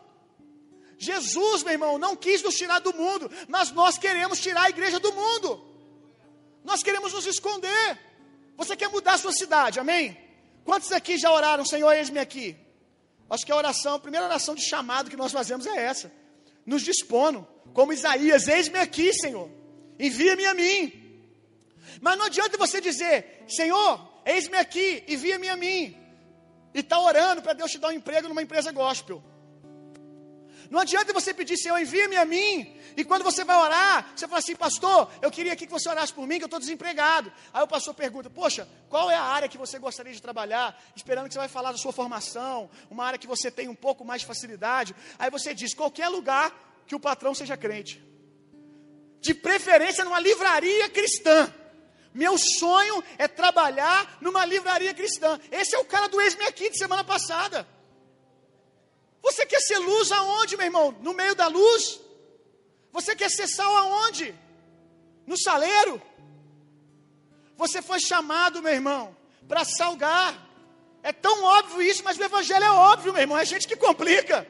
[0.98, 5.00] Jesus, meu irmão, não quis nos tirar do mundo, mas nós queremos tirar a igreja
[5.00, 5.64] do mundo.
[6.66, 7.98] Nós queremos nos esconder.
[8.58, 10.27] Você quer mudar a sua cidade, amém?
[10.68, 12.54] Quantos aqui já oraram, Senhor, eis-me aqui?
[13.30, 16.12] Acho que a oração, a primeira oração de chamado que nós fazemos é essa.
[16.66, 19.50] Nos dispondo, como Isaías, eis-me aqui, Senhor.
[19.98, 20.92] Envia-me a mim.
[22.02, 25.96] Mas não adianta você dizer, Senhor, eis-me aqui, envia-me a mim.
[26.74, 29.24] E está orando para Deus te dar um emprego numa empresa gospel.
[30.70, 32.80] Não adianta você pedir, Senhor, envia-me a mim.
[32.96, 36.14] E quando você vai orar, você fala assim, pastor, eu queria aqui que você orasse
[36.14, 37.32] por mim, que eu estou desempregado.
[37.54, 40.80] Aí o pastor pergunta, poxa, qual é a área que você gostaria de trabalhar?
[40.96, 44.04] Esperando que você vai falar da sua formação, uma área que você tem um pouco
[44.04, 44.96] mais de facilidade.
[45.20, 46.52] Aí você diz, qualquer lugar
[46.86, 48.04] que o patrão seja crente.
[49.22, 51.54] De preferência numa livraria cristã.
[52.14, 55.40] Meu sonho é trabalhar numa livraria cristã.
[55.52, 57.68] Esse é o cara do ex-me aqui de semana passada.
[59.22, 60.96] Você quer ser luz aonde, meu irmão?
[61.02, 62.00] No meio da luz?
[62.92, 64.34] Você quer ser sal aonde?
[65.26, 66.02] No saleiro?
[67.58, 69.16] Você foi chamado, meu irmão,
[69.48, 70.48] para salgar.
[71.04, 73.38] É tão óbvio isso, mas o evangelho é óbvio, meu irmão.
[73.38, 74.48] É gente que complica.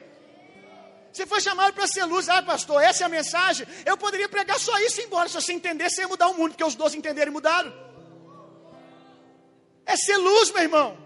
[1.12, 2.28] Você foi chamado para ser luz.
[2.28, 3.66] Ah, pastor, essa é a mensagem.
[3.84, 5.28] Eu poderia pregar só isso embora.
[5.28, 7.72] Se você entender, você ia mudar o mundo, porque os doze entenderam e mudaram.
[9.84, 10.98] É ser luz, meu irmão.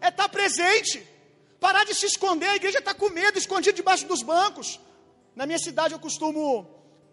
[0.00, 1.06] É estar presente.
[1.60, 4.80] Parar de se esconder, a igreja está com medo, escondido debaixo dos bancos.
[5.34, 6.68] Na minha cidade eu costumo,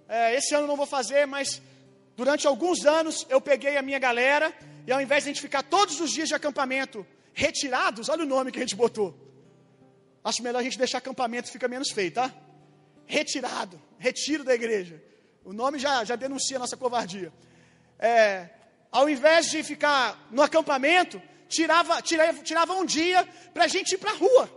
[0.08, 1.62] é, esse ano não vou fazer, mas
[2.16, 4.54] durante alguns anos eu peguei a minha galera
[4.86, 8.28] e ao invés de a gente ficar todos os dias de acampamento retirados, olha o
[8.28, 9.18] nome que a gente botou.
[10.24, 12.34] Acho melhor a gente deixar acampamento, fica menos feio, tá?
[13.06, 15.02] Retirado, retiro da igreja.
[15.44, 17.34] O nome já, já denuncia a nossa covardia.
[18.00, 18.50] É,
[18.92, 21.22] ao invés de ficar no acampamento,
[21.54, 24.50] tirava, tirava, tirava um dia para a gente ir para a rua,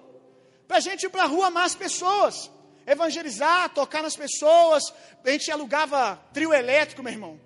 [0.66, 2.50] para a gente ir para a rua amar as pessoas,
[2.86, 4.82] evangelizar, tocar nas pessoas.
[5.24, 7.40] A gente alugava trio elétrico, meu irmão,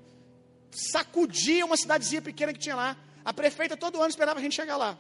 [0.71, 2.97] sacudia uma cidadezinha pequena que tinha lá.
[3.25, 4.99] A prefeita todo ano esperava a gente chegar lá,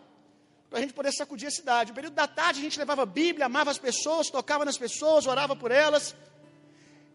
[0.68, 1.90] para a gente poder sacudir a cidade.
[1.90, 5.55] No período da tarde a gente levava Bíblia, amava as pessoas, tocava nas pessoas, orava
[5.57, 6.14] por elas.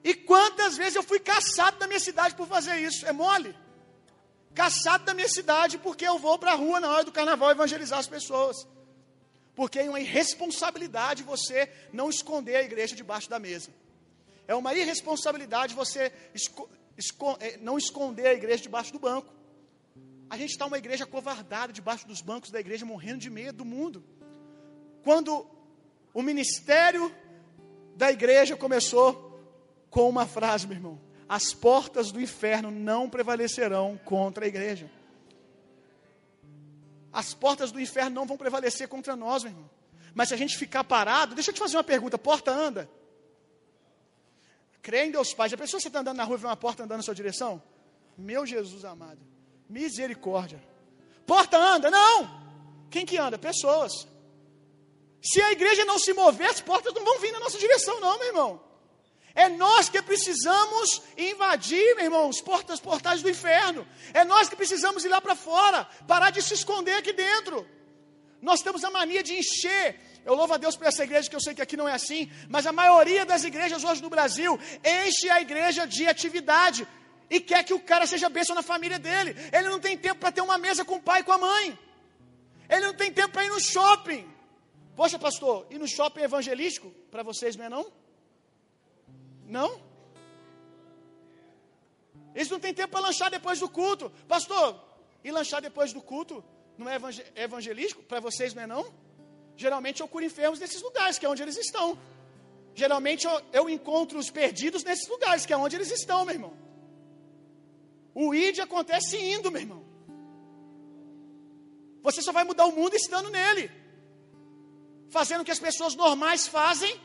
[0.03, 3.05] E quantas vezes eu fui caçado da minha cidade por fazer isso?
[3.05, 3.55] É mole
[4.55, 7.99] caçado da minha cidade porque eu vou para a rua na hora do carnaval evangelizar
[7.99, 8.65] as pessoas.
[9.53, 13.69] Porque é uma irresponsabilidade você não esconder a igreja debaixo da mesa.
[14.47, 19.33] É uma irresponsabilidade você esco, esco, é, não esconder a igreja debaixo do banco.
[20.29, 23.65] A gente está uma igreja covardada debaixo dos bancos da igreja, morrendo de medo do
[23.65, 24.03] mundo.
[25.03, 25.47] Quando
[26.13, 27.13] o ministério
[27.95, 29.39] da igreja começou
[29.89, 34.89] com uma frase, meu irmão: as portas do inferno não prevalecerão contra a igreja.
[37.11, 39.69] As portas do inferno não vão prevalecer contra nós, meu irmão.
[40.13, 42.89] Mas se a gente ficar parado, deixa eu te fazer uma pergunta: porta anda?
[44.82, 45.49] Crê em Deus Pai.
[45.49, 47.61] Já pensou você está andando na rua e vê uma porta andando na sua direção?
[48.17, 49.19] Meu Jesus amado,
[49.67, 50.61] misericórdia.
[51.26, 51.89] Porta anda?
[51.89, 52.45] Não!
[52.89, 53.38] Quem que anda?
[53.38, 54.07] Pessoas.
[55.21, 58.19] Se a igreja não se mover, as portas não vão vir na nossa direção, não,
[58.19, 58.61] meu irmão.
[59.36, 63.86] É nós que precisamos invadir, meu irmão, os portas, portais do inferno.
[64.13, 67.67] É nós que precisamos ir lá para fora, parar de se esconder aqui dentro.
[68.41, 69.99] Nós temos a mania de encher.
[70.23, 72.31] Eu louvo a Deus por essa igreja, que eu sei que aqui não é assim,
[72.49, 76.88] mas a maioria das igrejas hoje no Brasil enche a igreja de atividade
[77.29, 79.36] e quer que o cara seja bênção na família dele.
[79.51, 81.77] Ele não tem tempo para ter uma mesa com o pai e com a mãe.
[82.69, 84.25] Ele não tem tempo para ir no shopping.
[84.95, 88.04] Poxa, pastor, ir no shopping evangelístico para vocês não é não?
[89.45, 89.81] Não?
[92.33, 94.11] Eles não têm tempo para lanchar depois do culto.
[94.27, 94.79] Pastor,
[95.23, 96.43] e lanchar depois do culto
[96.77, 96.97] não é
[97.35, 98.03] evangelístico?
[98.03, 98.93] Para vocês não é não?
[99.55, 101.97] Geralmente eu curo enfermos nesses lugares, que é onde eles estão.
[102.73, 106.53] Geralmente eu, eu encontro os perdidos nesses lugares, que é onde eles estão, meu irmão.
[108.13, 109.85] O ID acontece indo, meu irmão.
[112.03, 113.71] Você só vai mudar o mundo estando nele.
[115.09, 116.99] Fazendo o que as pessoas normais fazem,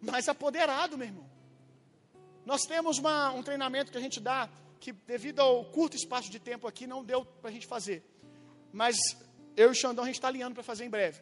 [0.00, 1.27] mas apoderado, meu irmão.
[2.50, 4.48] Nós temos uma, um treinamento que a gente dá,
[4.80, 8.02] que devido ao curto espaço de tempo aqui, não deu para a gente fazer.
[8.72, 8.96] Mas
[9.54, 11.20] eu e o Xandão a gente está alinhando para fazer em breve.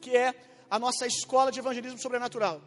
[0.00, 0.34] Que é
[0.68, 2.60] a nossa escola de evangelismo sobrenatural.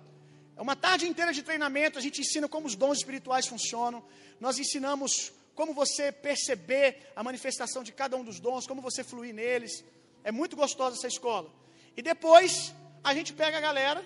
[0.56, 4.02] É uma tarde inteira de treinamento, a gente ensina como os dons espirituais funcionam,
[4.40, 9.34] nós ensinamos como você perceber a manifestação de cada um dos dons, como você fluir
[9.34, 9.84] neles.
[10.24, 11.52] É muito gostosa essa escola.
[11.98, 12.74] E depois
[13.04, 14.02] a gente pega a galera,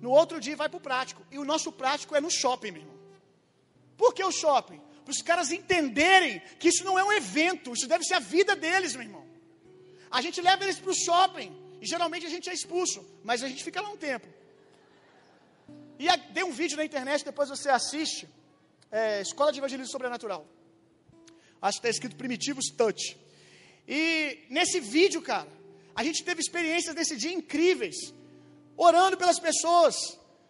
[0.00, 1.24] no outro dia vai para o prático.
[1.30, 2.98] E o nosso prático é no shopping, meu irmão.
[3.96, 4.80] Por que o shopping?
[5.04, 8.56] Para os caras entenderem que isso não é um evento, isso deve ser a vida
[8.56, 9.26] deles, meu irmão.
[10.10, 11.56] A gente leva eles para o shopping.
[11.80, 14.28] E geralmente a gente é expulso, mas a gente fica lá um tempo.
[15.98, 18.28] E tem um vídeo na internet, depois você assiste.
[18.90, 20.46] É, Escola de Evangelismo Sobrenatural.
[21.62, 23.16] Acho que está escrito Primitivos Touch.
[23.86, 25.48] E nesse vídeo, cara,
[25.94, 28.14] a gente teve experiências nesse dia incríveis.
[28.88, 29.94] Orando pelas pessoas.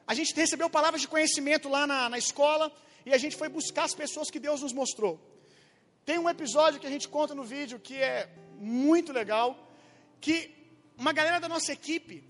[0.06, 2.70] A gente recebeu palavras de conhecimento lá na, na escola.
[3.04, 5.14] E a gente foi buscar as pessoas que Deus nos mostrou.
[6.04, 9.48] Tem um episódio que a gente conta no vídeo que é muito legal.
[10.20, 10.36] Que
[10.96, 12.22] uma galera da nossa equipe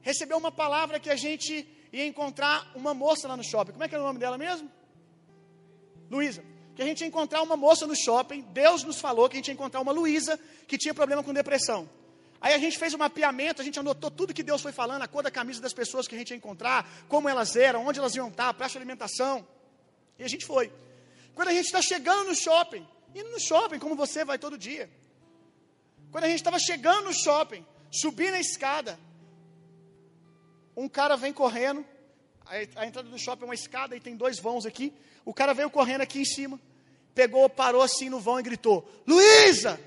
[0.00, 1.52] recebeu uma palavra que a gente
[1.92, 3.72] ia encontrar uma moça lá no shopping.
[3.72, 4.70] Como é que era o nome dela mesmo?
[6.10, 6.42] Luísa.
[6.74, 8.40] Que a gente ia encontrar uma moça no shopping.
[8.40, 11.86] Deus nos falou que a gente ia encontrar uma Luísa que tinha problema com depressão.
[12.42, 15.06] Aí a gente fez um mapeamento, a gente anotou tudo que Deus foi falando, a
[15.06, 18.16] cor da camisa das pessoas que a gente ia encontrar, como elas eram, onde elas
[18.16, 19.46] iam estar, praça de alimentação.
[20.18, 20.72] E a gente foi.
[21.36, 22.84] Quando a gente está chegando no shopping,
[23.14, 24.90] indo no shopping, como você vai todo dia.
[26.10, 28.98] Quando a gente estava chegando no shopping, subindo a escada,
[30.76, 31.84] um cara vem correndo.
[32.44, 34.92] A, a entrada do shopping é uma escada e tem dois vãos aqui.
[35.24, 36.60] O cara veio correndo aqui em cima,
[37.14, 39.78] pegou, parou assim no vão e gritou: Luísa!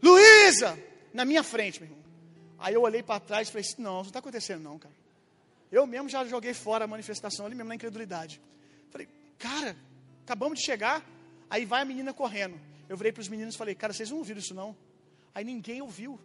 [0.00, 0.78] Luísa!
[1.16, 2.04] Na minha frente, meu irmão.
[2.58, 4.94] Aí eu olhei para trás e falei: Não, isso não está acontecendo, não, cara.
[5.72, 8.40] Eu mesmo já joguei fora a manifestação ali mesmo na incredulidade.
[8.90, 9.08] Falei,
[9.38, 9.74] cara,
[10.22, 11.04] acabamos de chegar.
[11.48, 12.60] Aí vai a menina correndo.
[12.88, 14.76] Eu virei para os meninos e falei, cara, vocês não ouviram isso não?
[15.34, 16.20] Aí ninguém ouviu.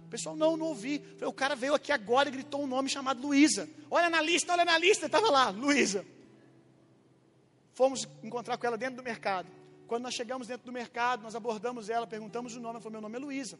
[0.00, 1.00] O pessoal, não, não ouvi.
[1.16, 3.68] Falei, o cara veio aqui agora e gritou um nome chamado Luísa.
[3.90, 5.06] Olha na lista, olha na lista.
[5.06, 6.04] Estava lá, Luísa.
[7.74, 9.48] Fomos encontrar com ela dentro do mercado.
[9.86, 12.74] Quando nós chegamos dentro do mercado, nós abordamos ela, perguntamos o nome.
[12.74, 13.58] Ela falou, meu nome é Luísa.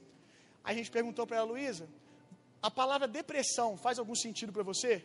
[0.64, 1.88] A gente perguntou para ela, Luísa,
[2.62, 5.04] a palavra depressão faz algum sentido para você?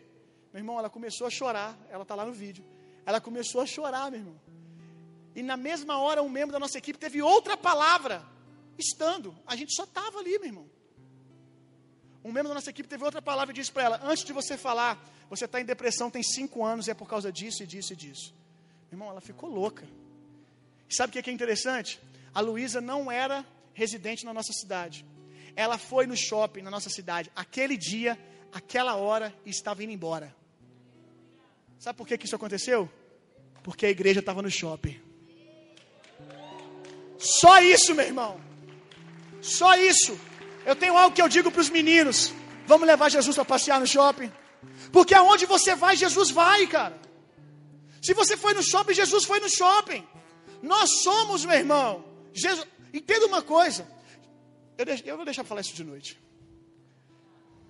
[0.51, 1.78] Meu irmão, ela começou a chorar.
[1.89, 2.66] Ela está lá no vídeo.
[3.06, 4.39] Ela começou a chorar, meu irmão.
[5.36, 8.24] E na mesma hora, um membro da nossa equipe teve outra palavra,
[8.78, 9.36] estando.
[9.47, 10.70] A gente só estava ali, meu irmão.
[12.24, 14.56] Um membro da nossa equipe teve outra palavra e disse para ela: Antes de você
[14.56, 17.93] falar, você está em depressão tem cinco anos e é por causa disso e disso
[17.93, 18.34] e disso.
[18.91, 19.86] Meu irmão, ela ficou louca.
[20.88, 21.99] E sabe o que é interessante?
[22.34, 25.06] A Luísa não era residente na nossa cidade.
[25.56, 28.18] Ela foi no shopping na nossa cidade, aquele dia,
[28.51, 30.36] aquela hora, e estava indo embora.
[31.78, 32.89] Sabe por que, que isso aconteceu?
[33.62, 34.99] Porque a igreja estava no shopping.
[37.18, 38.39] Só isso, meu irmão.
[39.41, 40.18] Só isso.
[40.66, 42.34] Eu tenho algo que eu digo para os meninos:
[42.66, 44.32] vamos levar Jesus para passear no shopping.
[44.91, 46.99] Porque aonde você vai, Jesus vai, cara.
[48.01, 50.06] Se você foi no shopping, Jesus foi no shopping.
[50.62, 52.04] Nós somos, meu irmão.
[52.34, 52.68] Jesus...
[52.93, 53.88] Entenda uma coisa.
[54.78, 55.03] Eu, deixo...
[55.05, 56.19] eu vou deixar falar isso de noite.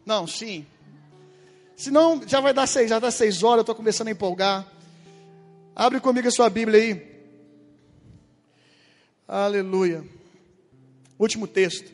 [0.05, 0.65] Não, sim.
[1.75, 4.67] Senão já vai dar seis, já dá seis horas, eu estou começando a empolgar.
[5.75, 7.13] Abre comigo a sua Bíblia aí.
[9.27, 10.03] Aleluia.
[11.17, 11.91] Último texto.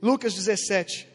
[0.00, 1.08] Lucas 17.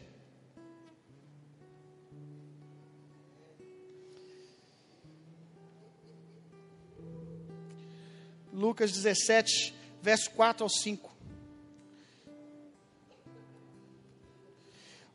[8.52, 9.72] Lucas 17,
[10.02, 11.17] verso 4 ao 5.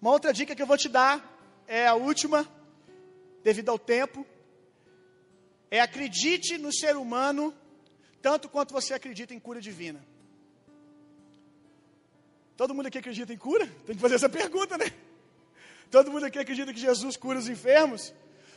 [0.03, 1.15] Uma outra dica que eu vou te dar
[1.65, 2.45] é a última,
[3.41, 4.27] devido ao tempo.
[5.71, 7.53] É acredite no ser humano
[8.21, 10.05] tanto quanto você acredita em cura divina.
[12.57, 13.65] Todo mundo aqui acredita em cura?
[13.85, 14.91] Tem que fazer essa pergunta, né?
[15.89, 18.13] Todo mundo aqui acredita que Jesus cura os enfermos?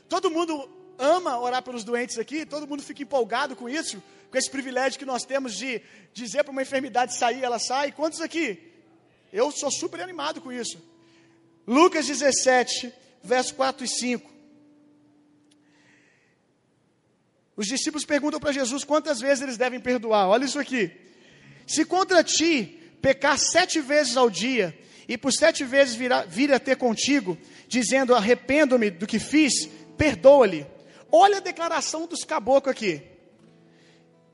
[0.08, 0.68] Todo mundo
[0.98, 2.44] ama orar pelos doentes aqui?
[2.44, 4.02] Todo mundo fica empolgado com isso?
[4.32, 5.80] Com esse privilégio que nós temos de
[6.12, 7.92] dizer para uma enfermidade sair, ela sai?
[7.92, 8.72] Quantos aqui?
[9.32, 10.95] Eu sou super animado com isso.
[11.66, 12.92] Lucas 17,
[13.22, 14.30] verso 4 e 5.
[17.56, 20.28] Os discípulos perguntam para Jesus quantas vezes eles devem perdoar.
[20.28, 20.90] Olha isso aqui.
[21.66, 26.76] Se contra ti pecar sete vezes ao dia, e por sete vezes vir a, ter
[26.76, 30.66] contigo, dizendo: Arrependo-me do que fiz, perdoa-lhe.
[31.10, 33.02] Olha a declaração dos caboclos aqui.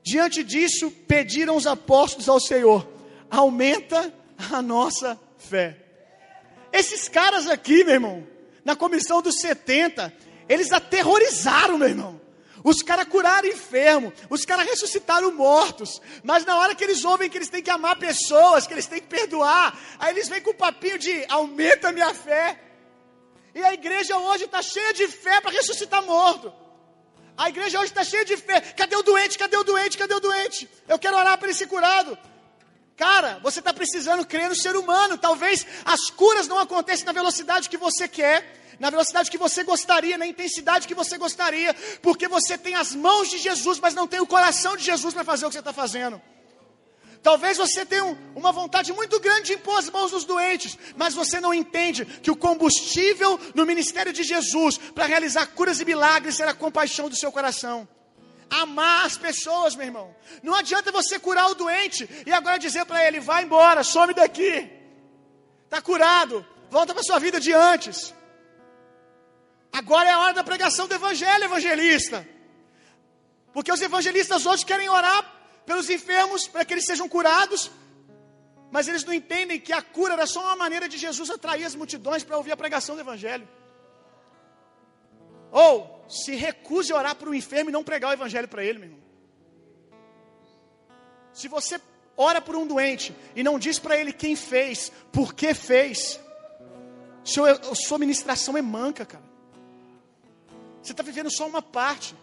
[0.03, 2.87] Diante disso, pediram os apóstolos ao Senhor:
[3.29, 4.13] aumenta
[4.51, 5.82] a nossa fé.
[6.73, 8.27] Esses caras aqui, meu irmão,
[8.65, 10.11] na comissão dos 70,
[10.49, 12.19] eles aterrorizaram, meu irmão.
[12.63, 17.37] Os caras curaram enfermo, os caras ressuscitaram mortos, mas na hora que eles ouvem que
[17.37, 20.55] eles têm que amar pessoas, que eles têm que perdoar, aí eles vêm com o
[20.55, 22.59] papinho de aumenta minha fé.
[23.53, 26.51] E a igreja hoje está cheia de fé para ressuscitar morto.
[27.37, 28.61] A igreja hoje está cheia de fé.
[28.61, 29.37] Cadê o doente?
[29.37, 29.97] Cadê o doente?
[29.97, 30.67] Cadê o doente?
[30.87, 32.17] Eu quero orar para ele ser curado.
[32.95, 35.17] Cara, você está precisando crer no ser humano.
[35.17, 40.17] Talvez as curas não aconteçam na velocidade que você quer, na velocidade que você gostaria,
[40.17, 44.19] na intensidade que você gostaria, porque você tem as mãos de Jesus, mas não tem
[44.19, 46.21] o coração de Jesus para fazer o que você está fazendo.
[47.23, 51.39] Talvez você tenha uma vontade muito grande de impor as mãos nos doentes, mas você
[51.39, 56.51] não entende que o combustível no ministério de Jesus para realizar curas e milagres será
[56.51, 57.87] a compaixão do seu coração.
[58.49, 60.15] Amar as pessoas, meu irmão.
[60.41, 64.69] Não adianta você curar o doente e agora dizer para ele: vai embora, some daqui.
[65.65, 68.13] Está curado, volta para sua vida de antes.
[69.71, 72.27] Agora é a hora da pregação do evangelho, evangelista.
[73.51, 75.33] Porque os evangelistas hoje querem orar
[75.65, 77.71] pelos enfermos para que eles sejam curados,
[78.71, 81.75] mas eles não entendem que a cura era só uma maneira de Jesus atrair as
[81.75, 83.47] multidões para ouvir a pregação do Evangelho.
[85.53, 88.79] Ou se recuse a orar para o enfermo e não pregar o Evangelho para ele,
[88.79, 89.03] meu irmão.
[91.31, 91.79] Se você
[92.17, 96.19] ora por um doente e não diz para ele quem fez, por que fez,
[97.23, 99.23] sua, sua ministração é manca, cara.
[100.81, 102.15] Você está vivendo só uma parte.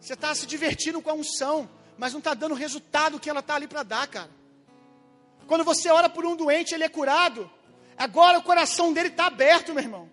[0.00, 3.40] Você está se divertindo com a unção, mas não está dando o resultado que ela
[3.40, 4.30] está ali para dar, cara.
[5.46, 7.48] Quando você ora por um doente, ele é curado.
[7.96, 10.10] Agora o coração dele está aberto, meu irmão.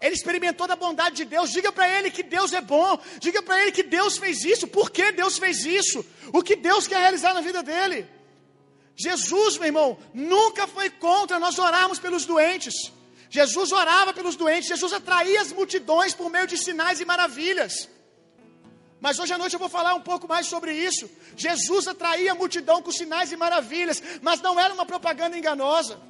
[0.00, 1.50] Ele experimentou da bondade de Deus.
[1.50, 2.98] Diga para ele que Deus é bom.
[3.18, 4.66] Diga para ele que Deus fez isso.
[4.66, 6.04] Por que Deus fez isso?
[6.32, 8.06] O que Deus quer realizar na vida dele.
[8.96, 12.92] Jesus, meu irmão, nunca foi contra nós orarmos pelos doentes.
[13.30, 14.68] Jesus orava pelos doentes.
[14.68, 17.88] Jesus atraía as multidões por meio de sinais e maravilhas.
[19.00, 21.10] Mas hoje à noite eu vou falar um pouco mais sobre isso.
[21.36, 26.00] Jesus atraía a multidão com sinais e maravilhas, mas não era uma propaganda enganosa.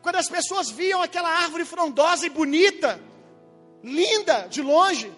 [0.00, 3.00] Quando as pessoas viam aquela árvore frondosa e bonita,
[3.82, 5.12] linda de longe,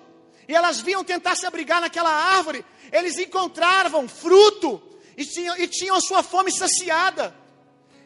[0.48, 4.82] e elas viam tentar se abrigar naquela árvore, eles encontravam fruto
[5.16, 7.34] e tinham, e tinham a sua fome saciada.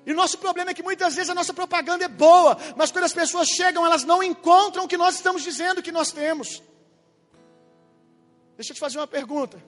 [0.06, 3.04] E o nosso problema é que muitas vezes a nossa propaganda é boa, mas quando
[3.04, 6.62] as pessoas chegam, elas não encontram o que nós estamos dizendo que nós temos.
[8.56, 9.62] Deixa eu te fazer uma pergunta.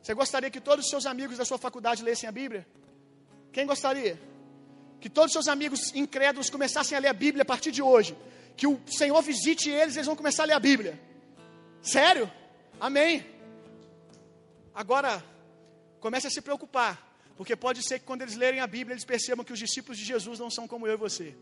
[0.00, 2.66] Você gostaria que todos os seus amigos da sua faculdade lessem a Bíblia?
[3.52, 4.20] Quem gostaria?
[5.00, 8.16] Que todos os seus amigos incrédulos começassem a ler a Bíblia a partir de hoje.
[8.56, 11.00] Que o Senhor visite eles, eles vão começar a ler a Bíblia.
[11.82, 12.30] Sério?
[12.80, 13.24] Amém.
[14.74, 15.22] Agora,
[16.00, 17.14] comece a se preocupar.
[17.36, 20.04] Porque pode ser que quando eles lerem a Bíblia, eles percebam que os discípulos de
[20.04, 21.34] Jesus não são como eu e você.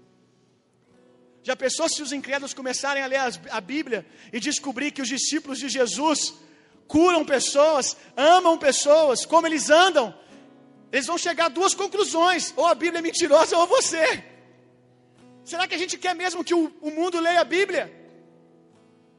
[1.42, 5.58] Já pensou se os incrédulos começarem a ler a Bíblia e descobrir que os discípulos
[5.58, 6.34] de Jesus
[6.86, 10.14] curam pessoas, amam pessoas, como eles andam,
[10.92, 14.24] eles vão chegar a duas conclusões: ou a Bíblia é mentirosa ou você.
[15.44, 17.92] Será que a gente quer mesmo que o, o mundo leia a Bíblia?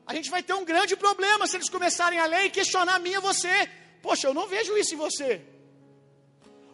[0.06, 3.00] A gente vai ter um grande problema se eles começarem a ler e questionar a
[3.00, 3.70] mim e você.
[4.02, 5.42] Poxa, eu não vejo isso em você.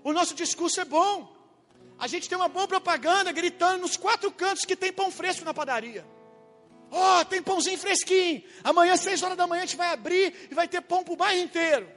[0.04, 1.36] O nosso discurso é bom.
[1.97, 5.54] A gente tem uma boa propaganda gritando nos quatro cantos que tem pão fresco na
[5.54, 6.06] padaria.
[6.91, 8.43] Ó, oh, tem pãozinho fresquinho.
[8.64, 11.18] Amanhã, seis horas da manhã, a gente vai abrir e vai ter pão para o
[11.18, 11.88] bairro inteiro.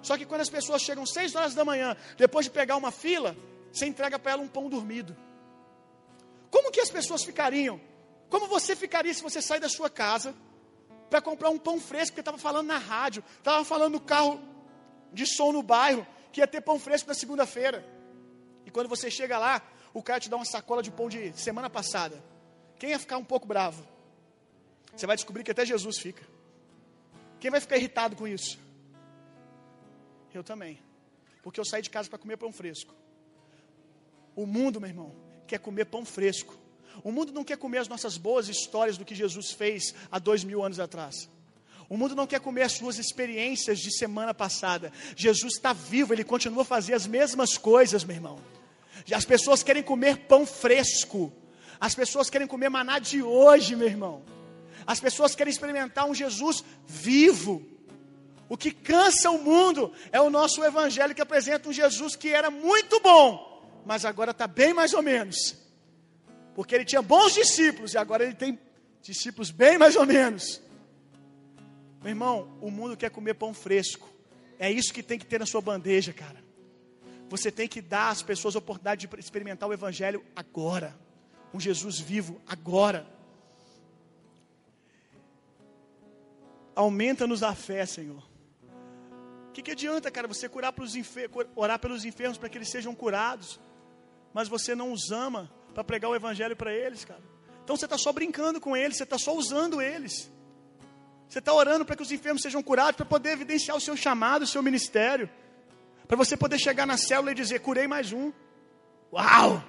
[0.00, 3.36] Só que quando as pessoas chegam seis horas da manhã, depois de pegar uma fila,
[3.72, 5.16] você entrega para ela um pão dormido.
[6.52, 7.80] Como que as pessoas ficariam?
[8.28, 10.34] Como você ficaria se você sair da sua casa
[11.08, 14.38] para comprar um pão fresco, porque estava falando na rádio, estava falando no carro
[15.12, 17.82] de som no bairro, que ia ter pão fresco na segunda-feira.
[18.66, 19.62] E quando você chega lá,
[19.94, 22.22] o cara te dá uma sacola de pão de semana passada.
[22.78, 23.86] Quem ia ficar um pouco bravo?
[24.94, 26.22] Você vai descobrir que até Jesus fica.
[27.40, 28.58] Quem vai ficar irritado com isso?
[30.34, 30.78] Eu também.
[31.42, 32.94] Porque eu saí de casa para comer pão fresco.
[34.36, 36.56] O mundo, meu irmão, quer comer pão fresco.
[37.04, 40.44] O mundo não quer comer as nossas boas histórias do que Jesus fez há dois
[40.44, 41.28] mil anos atrás.
[41.90, 44.90] O mundo não quer comer as suas experiências de semana passada.
[45.14, 48.38] Jesus está vivo, ele continua a fazer as mesmas coisas, meu irmão.
[49.14, 51.30] As pessoas querem comer pão fresco.
[51.78, 54.22] As pessoas querem comer maná de hoje, meu irmão.
[54.86, 57.62] As pessoas querem experimentar um Jesus vivo.
[58.48, 62.50] O que cansa o mundo é o nosso evangelho que apresenta um Jesus que era
[62.50, 63.51] muito bom,
[63.84, 65.56] mas agora está bem mais ou menos.
[66.54, 68.58] Porque ele tinha bons discípulos e agora ele tem
[69.00, 70.60] discípulos bem mais ou menos.
[72.00, 74.08] Meu irmão, o mundo quer comer pão fresco.
[74.58, 76.42] É isso que tem que ter na sua bandeja, cara.
[77.28, 80.94] Você tem que dar às pessoas a oportunidade de experimentar o Evangelho agora.
[81.54, 83.06] Um Jesus vivo agora.
[86.74, 88.22] Aumenta-nos a fé, Senhor.
[89.48, 90.94] O que, que adianta, cara, você curar pelos
[91.54, 93.60] orar pelos enfermos para que eles sejam curados,
[94.32, 97.22] mas você não os ama para pregar o evangelho para eles, cara.
[97.64, 100.30] Então você está só brincando com eles, você está só usando eles.
[101.28, 104.42] Você está orando para que os enfermos sejam curados, para poder evidenciar o seu chamado,
[104.42, 105.30] o seu ministério.
[106.06, 108.32] Para você poder chegar na célula e dizer: curei mais um.
[109.12, 109.62] Uau!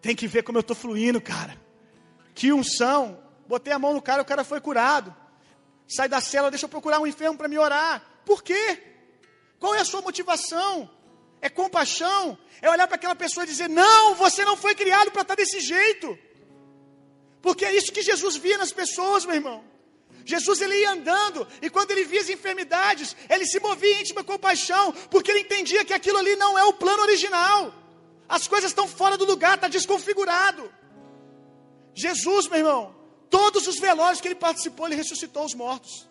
[0.00, 1.56] Tem que ver como eu estou fluindo, cara.
[2.34, 3.22] Que unção.
[3.46, 5.14] Botei a mão no cara, o cara foi curado.
[5.86, 8.02] Sai da célula, deixa eu procurar um enfermo para me orar.
[8.24, 8.82] Por quê?
[9.58, 10.88] Qual é a sua motivação?
[11.42, 12.38] É compaixão?
[12.62, 15.60] É olhar para aquela pessoa e dizer: Não, você não foi criado para estar desse
[15.60, 16.16] jeito.
[17.42, 19.64] Porque é isso que Jesus via nas pessoas, meu irmão.
[20.24, 24.22] Jesus ele ia andando e quando ele via as enfermidades, ele se movia em íntima
[24.22, 27.74] compaixão, porque ele entendia que aquilo ali não é o plano original.
[28.28, 30.72] As coisas estão fora do lugar, está desconfigurado.
[31.92, 32.94] Jesus, meu irmão,
[33.28, 36.08] todos os velórios que ele participou, ele ressuscitou os mortos.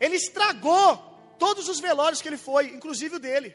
[0.00, 1.07] Ele estragou
[1.38, 3.54] todos os velórios que ele foi, inclusive o dele.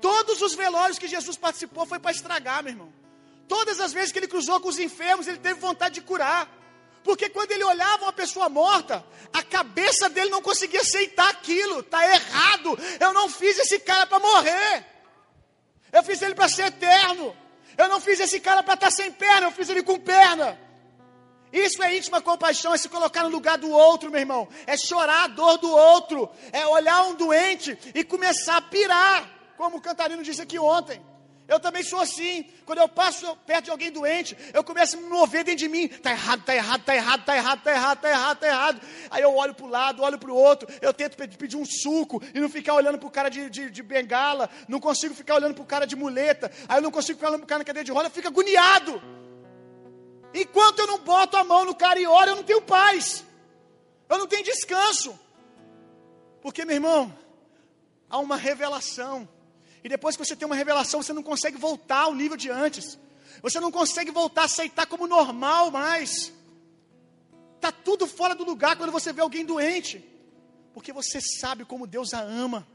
[0.00, 2.92] Todos os velórios que Jesus participou foi para estragar, meu irmão.
[3.46, 6.50] Todas as vezes que ele cruzou com os enfermos, ele teve vontade de curar.
[7.04, 11.80] Porque quando ele olhava uma pessoa morta, a cabeça dele não conseguia aceitar aquilo.
[11.80, 12.78] Está errado.
[13.00, 14.86] Eu não fiz esse cara para morrer.
[15.92, 17.36] Eu fiz ele para ser eterno.
[17.76, 20.58] Eu não fiz esse cara para estar tá sem perna, eu fiz ele com perna.
[21.52, 24.48] Isso é íntima compaixão, é se colocar no lugar do outro, meu irmão.
[24.66, 26.30] É chorar a dor do outro.
[26.50, 31.00] É olhar um doente e começar a pirar, como o cantarino disse aqui ontem.
[31.52, 32.46] Eu também sou assim.
[32.64, 35.84] Quando eu passo perto de alguém doente, eu começo a me mover dentro de mim.
[35.84, 38.80] Está errado, está errado, está errado, está errado, está errado, está errado, está errado.
[39.10, 40.66] Aí eu olho para o lado, olho para o outro.
[40.80, 43.82] Eu tento pedir um suco e não ficar olhando para o cara de, de, de,
[43.82, 44.48] bengala.
[44.66, 46.50] Não consigo ficar olhando para o cara de muleta.
[46.66, 48.06] Aí eu não consigo ficar olhando para o cara na cadeira de roda.
[48.06, 49.21] Eu fico agoniado.
[50.34, 53.24] Enquanto eu não boto a mão no cara e oro, eu não tenho paz.
[54.08, 55.18] Eu não tenho descanso.
[56.40, 57.16] Porque, meu irmão,
[58.08, 59.28] há uma revelação
[59.84, 62.98] e depois que você tem uma revelação, você não consegue voltar ao nível de antes.
[63.42, 66.32] Você não consegue voltar a aceitar como normal mais.
[67.56, 70.04] Está tudo fora do lugar quando você vê alguém doente.
[70.72, 72.66] Porque você sabe como Deus a ama.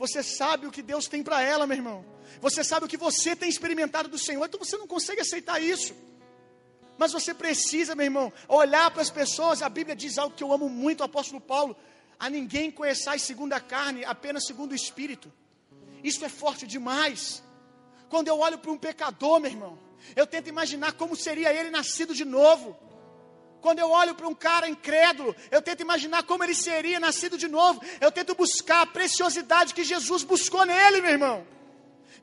[0.00, 2.02] Você sabe o que Deus tem para ela, meu irmão.
[2.40, 4.42] Você sabe o que você tem experimentado do Senhor.
[4.46, 5.94] Então você não consegue aceitar isso.
[6.96, 9.60] Mas você precisa, meu irmão, olhar para as pessoas.
[9.60, 11.76] A Bíblia diz algo que eu amo muito, o apóstolo Paulo.
[12.18, 15.30] A ninguém conheçais segundo a carne, apenas segundo o Espírito.
[16.02, 17.42] Isso é forte demais.
[18.08, 19.78] Quando eu olho para um pecador, meu irmão,
[20.16, 22.74] eu tento imaginar como seria ele nascido de novo.
[23.60, 27.48] Quando eu olho para um cara incrédulo, eu tento imaginar como ele seria nascido de
[27.48, 27.80] novo.
[28.00, 31.46] Eu tento buscar a preciosidade que Jesus buscou nele, meu irmão.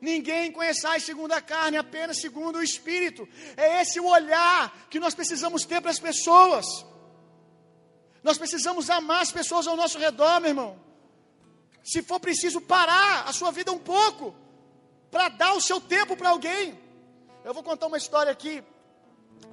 [0.00, 3.28] Ninguém conheçais segundo a carne, apenas segundo o Espírito.
[3.56, 6.66] É esse o olhar que nós precisamos ter para as pessoas.
[8.22, 10.88] Nós precisamos amar as pessoas ao nosso redor, meu irmão
[11.88, 14.34] se for preciso parar a sua vida um pouco,
[15.10, 16.78] para dar o seu tempo para alguém.
[17.42, 18.62] Eu vou contar uma história aqui.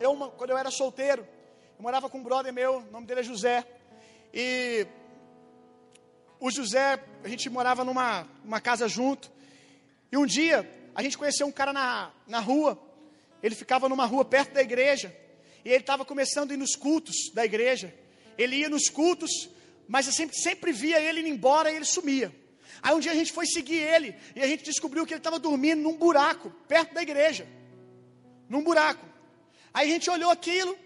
[0.01, 1.25] Eu, quando eu era solteiro,
[1.77, 3.65] eu morava com um brother meu, o nome dele é José.
[4.33, 4.85] E
[6.39, 9.31] o José, a gente morava numa uma casa junto.
[10.11, 12.79] E um dia, a gente conheceu um cara na, na rua.
[13.41, 15.15] Ele ficava numa rua perto da igreja.
[15.63, 17.93] E ele estava começando a ir nos cultos da igreja.
[18.37, 19.49] Ele ia nos cultos
[19.87, 22.33] mas eu sempre, sempre via ele indo embora e ele sumia.
[22.81, 25.39] Aí um dia a gente foi seguir ele e a gente descobriu que ele estava
[25.39, 27.47] dormindo num buraco, perto da igreja.
[28.49, 29.05] Num buraco.
[29.73, 30.77] Aí a gente olhou aquilo,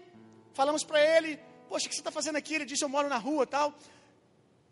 [0.52, 1.38] falamos para ele:
[1.68, 2.54] Poxa, o que você está fazendo aqui?
[2.54, 3.74] Ele disse: Eu moro na rua tal.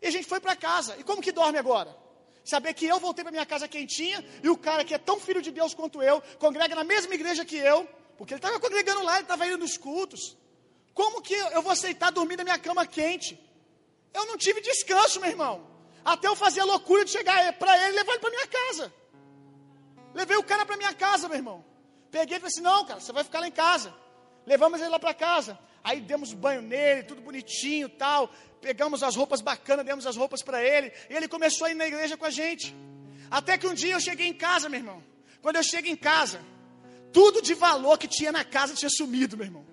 [0.01, 0.95] E a gente foi para casa.
[0.97, 1.95] E como que dorme agora?
[2.43, 5.41] Saber que eu voltei para minha casa quentinha e o cara que é tão filho
[5.41, 9.15] de Deus quanto eu, congrega na mesma igreja que eu, porque ele estava congregando lá,
[9.15, 10.37] ele estava indo nos cultos.
[10.93, 13.39] Como que eu vou aceitar dormir na minha cama quente?
[14.13, 15.67] Eu não tive descanso, meu irmão.
[16.03, 18.93] Até eu fazer a loucura de chegar para ele e levar ele para minha casa.
[20.13, 21.63] Levei o cara para minha casa, meu irmão.
[22.09, 23.93] Peguei e falei assim: não, cara, você vai ficar lá em casa.
[24.45, 25.59] Levamos ele lá para casa.
[25.83, 28.31] Aí demos banho nele, tudo bonitinho tal.
[28.61, 30.91] Pegamos as roupas bacanas, demos as roupas para ele.
[31.09, 32.75] E ele começou a ir na igreja com a gente.
[33.31, 35.03] Até que um dia eu cheguei em casa, meu irmão.
[35.41, 36.41] Quando eu chego em casa,
[37.13, 39.65] tudo de valor que tinha na casa tinha sumido, meu irmão.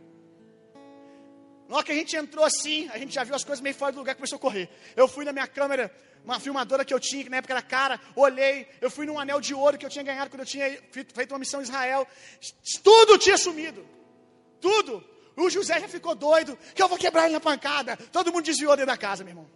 [1.68, 3.90] Na hora que a gente entrou assim, a gente já viu as coisas meio fora
[3.90, 4.68] do lugar, começou a correr.
[4.94, 5.92] Eu fui na minha câmera,
[6.24, 9.40] uma filmadora que eu tinha, que na época era cara, olhei, eu fui num anel
[9.40, 12.06] de ouro que eu tinha ganhado quando eu tinha feito uma missão em Israel.
[12.84, 13.84] Tudo tinha sumido.
[14.60, 15.04] Tudo.
[15.36, 17.96] O José já ficou doido, que eu vou quebrar ele na pancada.
[18.10, 19.50] Todo mundo desviou dentro da casa, meu irmão.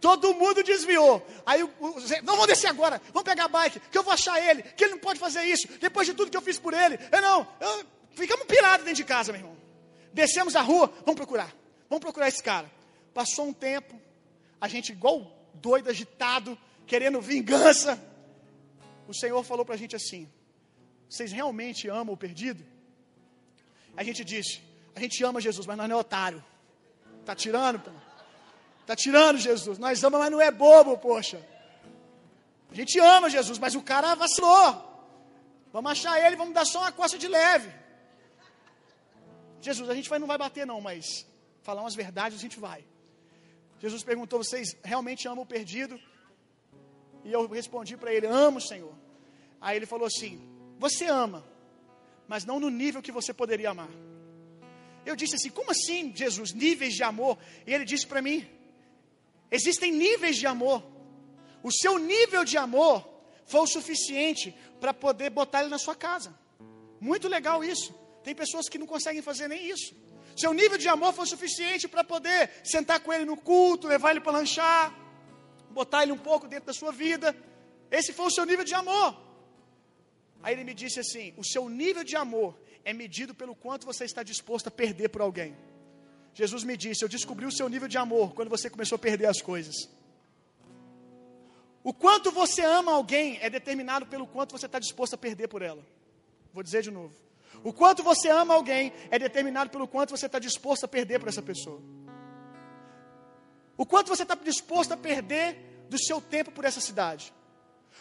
[0.00, 1.24] Todo mundo desviou.
[1.46, 4.40] Aí o José, não vamos descer agora, vamos pegar a bike, que eu vou achar
[4.42, 6.98] ele, que ele não pode fazer isso, depois de tudo que eu fiz por ele.
[7.12, 9.56] Eu não, eu, ficamos pirados dentro de casa, meu irmão.
[10.12, 11.54] Descemos a rua, vamos procurar.
[11.88, 12.70] Vamos procurar esse cara.
[13.12, 14.00] Passou um tempo,
[14.60, 18.02] a gente igual doido, agitado, querendo vingança.
[19.06, 20.28] O Senhor falou para a gente assim:
[21.08, 22.64] Vocês realmente amam o perdido?
[23.96, 24.60] A gente disse:
[24.94, 26.44] A gente ama Jesus, mas nós não é otário.
[27.24, 27.90] Tá tirando, pô?
[28.86, 29.78] Tá tirando Jesus.
[29.78, 31.40] Nós amamos, mas não é bobo, poxa.
[32.70, 34.90] A gente ama Jesus, mas o cara vacilou.
[35.72, 37.72] Vamos achar ele, vamos dar só uma costa de leve.
[39.60, 41.26] Jesus, a gente vai, não vai bater não, mas
[41.62, 42.84] falar umas verdades a gente vai.
[43.78, 45.98] Jesus perguntou: Vocês realmente amam o perdido?
[47.24, 48.94] E eu respondi para ele: Amo, Senhor.
[49.60, 50.40] Aí ele falou assim:
[50.78, 51.44] Você ama,
[52.26, 53.90] mas não no nível que você poderia amar.
[55.10, 56.52] Eu disse assim: Como assim, Jesus?
[56.52, 57.34] Níveis de amor?
[57.66, 58.38] E ele disse para mim:
[59.50, 60.82] Existem níveis de amor.
[61.62, 62.96] O seu nível de amor
[63.44, 66.30] foi o suficiente para poder botar ele na sua casa.
[67.00, 67.92] Muito legal isso.
[68.24, 69.94] Tem pessoas que não conseguem fazer nem isso.
[70.36, 74.20] Seu nível de amor foi suficiente para poder sentar com ele no culto, levar ele
[74.20, 74.94] para lanchar,
[75.70, 77.36] botar ele um pouco dentro da sua vida.
[77.90, 79.10] Esse foi o seu nível de amor.
[80.42, 84.04] Aí ele me disse assim: o seu nível de amor é medido pelo quanto você
[84.04, 85.56] está disposto a perder por alguém.
[86.34, 89.26] Jesus me disse: Eu descobri o seu nível de amor quando você começou a perder
[89.26, 89.88] as coisas.
[91.82, 95.62] O quanto você ama alguém é determinado pelo quanto você está disposto a perder por
[95.62, 95.84] ela.
[96.52, 97.14] Vou dizer de novo.
[97.64, 101.28] O quanto você ama alguém é determinado pelo quanto você está disposto a perder por
[101.28, 101.80] essa pessoa.
[103.76, 107.32] O quanto você está disposto a perder do seu tempo por essa cidade.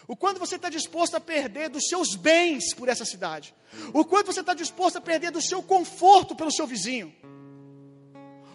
[0.07, 3.53] O quanto você está disposto a perder dos seus bens por essa cidade.
[3.93, 7.13] O quanto você está disposto a perder do seu conforto pelo seu vizinho.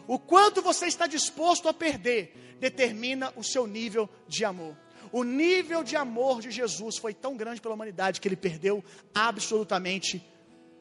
[0.06, 4.76] O quanto você está disposto a perder determina o seu nível de amor.
[5.12, 8.82] O nível de amor de Jesus foi tão grande pela humanidade que ele perdeu
[9.14, 10.24] absolutamente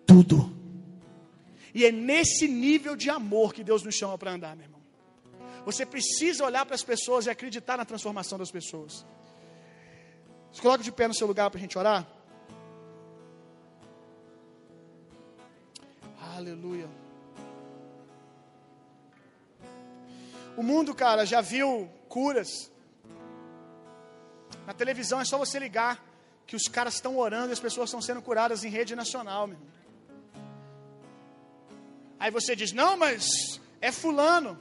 [0.07, 0.51] tudo.
[1.73, 4.81] E é nesse nível de amor que Deus nos chama para andar, meu irmão.
[5.65, 9.05] Você precisa olhar para as pessoas e acreditar na transformação das pessoas.
[10.53, 12.07] Se coloca de pé no seu lugar para a gente orar.
[16.35, 16.87] Aleluia.
[20.55, 22.71] O mundo, cara, já viu curas.
[24.67, 26.03] Na televisão é só você ligar
[26.45, 29.57] que os caras estão orando e as pessoas estão sendo curadas em rede nacional, meu.
[32.19, 34.59] Aí você diz: "Não, mas é fulano".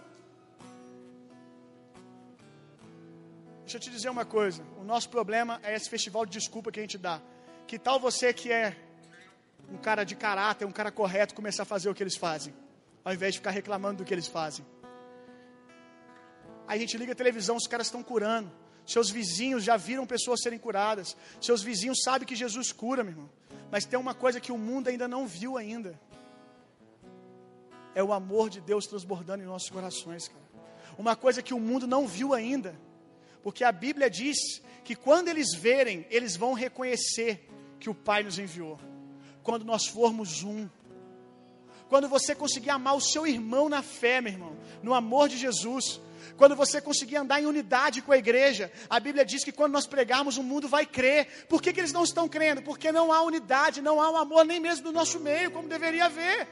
[3.73, 6.79] Deixa eu te dizer uma coisa: o nosso problema é esse festival de desculpa que
[6.79, 7.23] a gente dá.
[7.67, 8.77] Que tal você que é
[9.71, 12.55] um cara de caráter, um cara correto, começar a fazer o que eles fazem,
[13.03, 14.67] ao invés de ficar reclamando do que eles fazem?
[16.69, 18.53] Aí a gente liga a televisão, os caras estão curando.
[18.85, 21.17] Seus vizinhos já viram pessoas serem curadas.
[21.41, 23.31] Seus vizinhos sabem que Jesus cura, meu irmão.
[23.71, 25.99] Mas tem uma coisa que o mundo ainda não viu ainda.
[27.95, 30.45] É o amor de Deus transbordando em nossos corações, cara.
[30.99, 32.79] Uma coisa que o mundo não viu ainda.
[33.43, 38.39] Porque a Bíblia diz que quando eles verem, eles vão reconhecer que o Pai nos
[38.39, 38.79] enviou.
[39.43, 40.69] Quando nós formos um.
[41.89, 46.01] Quando você conseguir amar o seu irmão na fé, meu irmão, no amor de Jesus
[46.37, 49.87] quando você conseguir andar em unidade com a igreja, a Bíblia diz que quando nós
[49.87, 51.47] pregarmos, o mundo vai crer.
[51.49, 52.63] Por que, que eles não estão crendo?
[52.63, 56.07] Porque não há unidade, não há um amor nem mesmo do nosso meio, como deveria
[56.07, 56.49] haver.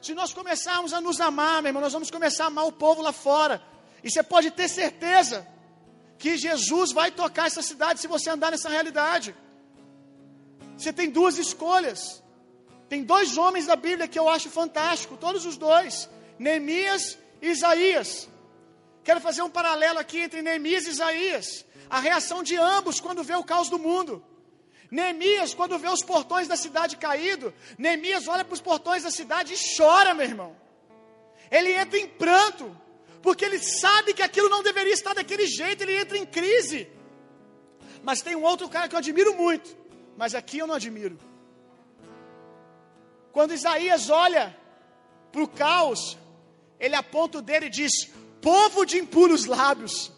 [0.00, 3.02] Se nós começarmos a nos amar, meu irmão, nós vamos começar a amar o povo
[3.02, 3.62] lá fora.
[4.04, 5.46] E você pode ter certeza
[6.18, 9.34] que Jesus vai tocar essa cidade se você andar nessa realidade.
[10.76, 12.22] Você tem duas escolhas.
[12.88, 16.08] Tem dois homens da Bíblia que eu acho fantástico, todos os dois,
[16.38, 18.28] Neemias e Isaías.
[19.04, 21.64] Quero fazer um paralelo aqui entre Neemias e Isaías.
[21.90, 24.24] A reação de ambos quando vê o caos do mundo.
[24.90, 29.52] Neemias, quando vê os portões da cidade caído, Neemias olha para os portões da cidade
[29.52, 30.56] e chora, meu irmão.
[31.50, 32.74] Ele entra em pranto,
[33.22, 36.88] porque ele sabe que aquilo não deveria estar daquele jeito, ele entra em crise.
[38.02, 39.76] Mas tem um outro cara que eu admiro muito,
[40.16, 41.18] mas aqui eu não admiro.
[43.32, 44.56] Quando Isaías olha
[45.30, 46.16] para o caos,
[46.78, 47.92] ele aponta o dele e diz:
[48.40, 50.12] povo de impuros lábios.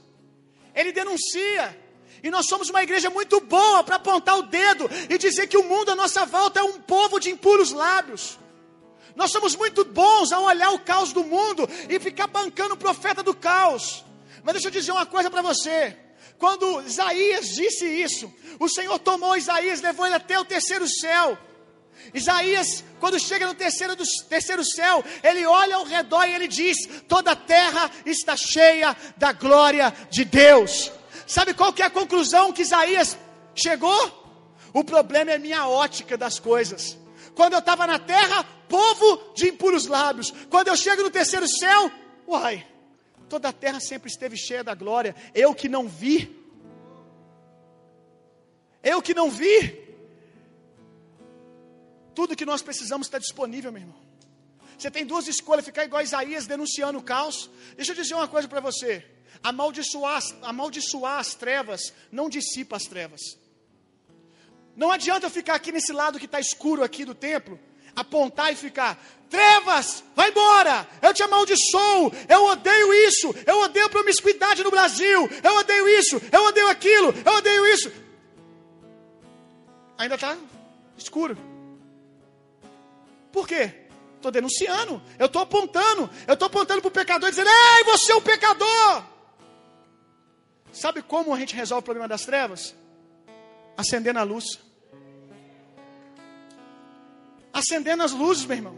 [0.74, 1.78] Ele denuncia.
[2.22, 5.64] E nós somos uma igreja muito boa para apontar o dedo e dizer que o
[5.64, 8.38] mundo à nossa volta é um povo de impuros lábios.
[9.16, 13.22] Nós somos muito bons a olhar o caos do mundo e ficar bancando o profeta
[13.22, 14.04] do caos.
[14.42, 15.96] Mas deixa eu dizer uma coisa para você.
[16.38, 21.36] Quando Isaías disse isso, o Senhor tomou Isaías, levou ele até o terceiro céu.
[22.14, 26.76] Isaías, quando chega no terceiro, do, terceiro céu, ele olha ao redor e ele diz:
[27.06, 30.90] toda a terra está cheia da glória de Deus.
[31.26, 33.18] Sabe qual que é a conclusão que Isaías
[33.54, 34.18] chegou?
[34.72, 36.96] O problema é minha ótica das coisas.
[37.41, 40.30] Quando eu estava na terra, povo de impuros lábios.
[40.51, 41.91] Quando eu chego no terceiro céu,
[42.28, 42.66] uai,
[43.30, 45.16] toda a terra sempre esteve cheia da glória.
[45.34, 46.38] Eu que não vi.
[48.82, 49.59] Eu que não vi.
[52.14, 53.97] Tudo que nós precisamos está disponível, meu irmão.
[54.76, 57.49] Você tem duas escolhas: ficar igual Isaías denunciando o caos.
[57.74, 59.03] Deixa eu dizer uma coisa para você:
[59.43, 63.39] amaldiçoar, amaldiçoar as trevas não dissipa as trevas.
[64.80, 67.60] Não adianta eu ficar aqui nesse lado que está escuro aqui do templo,
[67.94, 74.64] apontar e ficar, trevas, vai embora, eu te amaldiçoo, eu odeio isso, eu odeio promiscuidade
[74.64, 77.92] no Brasil, eu odeio isso, eu odeio aquilo, eu odeio isso.
[79.98, 80.34] Ainda está
[80.96, 81.36] escuro.
[83.30, 83.74] Por quê?
[84.16, 88.12] Estou denunciando, eu estou apontando, eu estou apontando para o pecador e dizendo, ei, você
[88.12, 89.04] é o pecador.
[90.72, 92.74] Sabe como a gente resolve o problema das trevas?
[93.76, 94.69] Acendendo a luz.
[97.53, 98.76] Acendendo as luzes, meu irmão.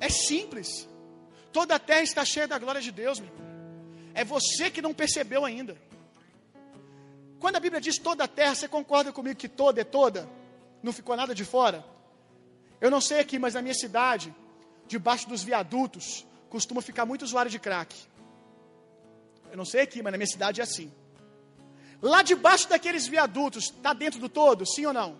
[0.00, 0.88] É simples.
[1.52, 3.42] Toda a terra está cheia da glória de Deus, meu irmão.
[4.14, 5.76] É você que não percebeu ainda.
[7.38, 10.28] Quando a Bíblia diz toda a terra, você concorda comigo que toda é toda?
[10.82, 11.84] Não ficou nada de fora?
[12.80, 14.34] Eu não sei aqui, mas na minha cidade,
[14.86, 17.94] debaixo dos viadutos, costuma ficar muito usuário de crack.
[19.50, 20.92] Eu não sei aqui, mas na minha cidade é assim.
[22.00, 25.18] Lá debaixo daqueles viadutos, está dentro do todo, sim ou não?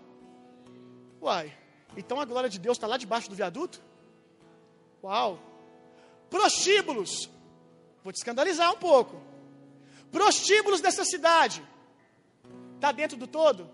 [1.23, 1.57] Uai,
[1.95, 3.81] então a glória de Deus está lá debaixo do viaduto?
[5.01, 5.39] Uau!
[6.29, 7.29] Prostíbulos,
[8.03, 9.21] vou te escandalizar um pouco.
[10.11, 11.63] Prostíbulos dessa cidade,
[12.75, 13.69] está dentro do todo?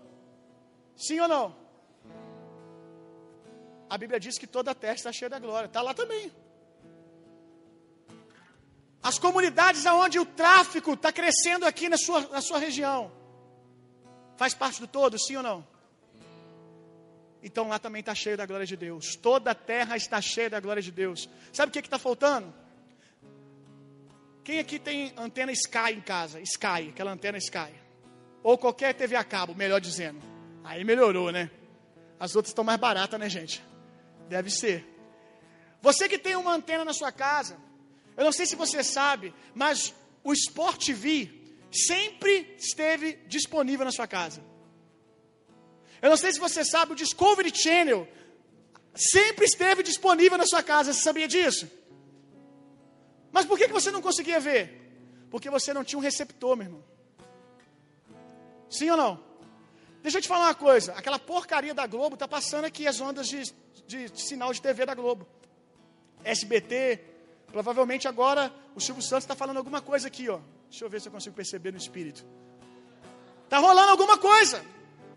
[0.96, 1.56] Sim ou não?
[3.88, 6.30] A Bíblia diz que toda a terra está cheia da glória, está lá também.
[9.02, 13.10] As comunidades onde o tráfico está crescendo aqui na sua, na sua região,
[14.36, 15.69] faz parte do todo, sim ou não?
[17.42, 19.16] Então lá também está cheio da glória de Deus.
[19.16, 21.28] Toda a terra está cheia da glória de Deus.
[21.52, 22.52] Sabe o que está faltando?
[24.44, 26.40] Quem aqui tem antena Sky em casa?
[26.40, 27.72] Sky, aquela antena Sky.
[28.42, 30.20] Ou qualquer TV a cabo, melhor dizendo.
[30.64, 31.50] Aí melhorou, né?
[32.18, 33.62] As outras estão mais baratas, né, gente?
[34.28, 34.86] Deve ser.
[35.80, 37.56] Você que tem uma antena na sua casa,
[38.16, 40.90] eu não sei se você sabe, mas o Sport
[41.72, 44.42] sempre esteve disponível na sua casa.
[46.02, 48.08] Eu não sei se você sabe, o Discovery Channel
[48.94, 50.92] sempre esteve disponível na sua casa.
[50.92, 51.70] Você sabia disso?
[53.32, 54.62] Mas por que você não conseguia ver?
[55.30, 56.84] Porque você não tinha um receptor, meu irmão.
[58.68, 59.30] Sim ou não?
[60.02, 60.92] Deixa eu te falar uma coisa.
[60.94, 63.42] Aquela porcaria da Globo está passando aqui as ondas de,
[63.86, 65.26] de, de, sinal de TV da Globo.
[66.24, 67.04] SBT.
[67.46, 70.40] Provavelmente agora o Silvio Santos está falando alguma coisa aqui, ó.
[70.68, 72.24] Deixa eu ver se eu consigo perceber no espírito.
[73.44, 74.64] Está rolando alguma coisa.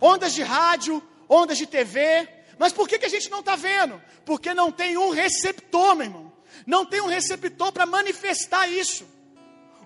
[0.06, 2.28] Ondas de rádio, ondas de TV.
[2.60, 4.02] Mas por que, que a gente não está vendo?
[4.26, 6.34] Porque não tem um receptor, meu irmão.
[6.68, 9.06] Não tem um receptor para manifestar isso.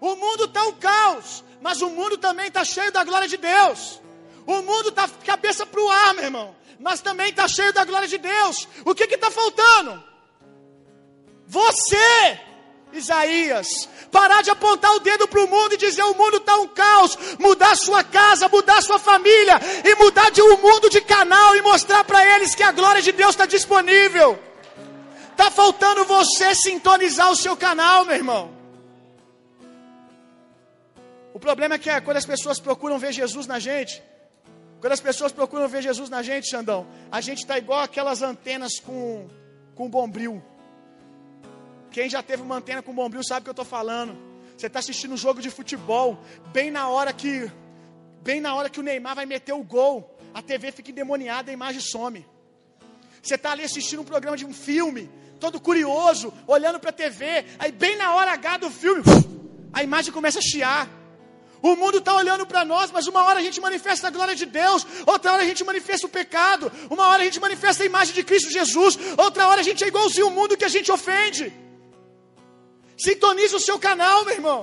[0.02, 4.02] O mundo está um caos, mas o mundo também está cheio da glória de Deus.
[4.48, 6.56] O mundo está cabeça para o ar, meu irmão.
[6.80, 8.68] Mas também está cheio da glória de Deus.
[8.86, 10.04] O que está faltando?
[11.46, 12.40] Você,
[12.94, 16.68] Isaías, parar de apontar o dedo para o mundo e dizer o mundo está um
[16.68, 21.62] caos, mudar sua casa, mudar sua família e mudar de um mundo de canal e
[21.62, 24.40] mostrar para eles que a glória de Deus está disponível.
[25.32, 28.58] Está faltando você sintonizar o seu canal, meu irmão.
[31.34, 34.02] O problema é que é, quando as pessoas procuram ver Jesus na gente,
[34.80, 38.80] quando as pessoas procuram ver Jesus na gente, Xandão, a gente está igual aquelas antenas
[38.80, 39.28] com,
[39.76, 40.42] com bombril.
[41.92, 44.18] Quem já teve uma antena com bombril sabe o que eu estou falando.
[44.58, 46.20] Você está assistindo um jogo de futebol,
[46.52, 47.52] bem na hora que,
[48.24, 51.54] bem na hora que o Neymar vai meter o gol, a TV fica endemoniada, a
[51.54, 52.26] imagem some.
[53.22, 55.10] Você está ali assistindo um programa de um filme,
[55.40, 59.04] todo curioso, olhando para a TV, aí bem na hora H do filme,
[59.72, 60.90] a imagem começa a chiar.
[61.62, 64.46] O mundo está olhando para nós, mas uma hora a gente manifesta a glória de
[64.46, 68.16] Deus, outra hora a gente manifesta o pecado, uma hora a gente manifesta a imagem
[68.16, 71.67] de Cristo Jesus, outra hora a gente é igualzinho o mundo que a gente ofende.
[72.98, 74.62] Sintonize o seu canal, meu irmão.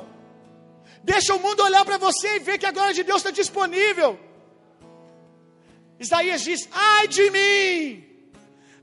[1.04, 4.18] Deixa o mundo olhar para você e ver que a glória de Deus está disponível.
[6.00, 8.04] Isaías diz: Ai de mim,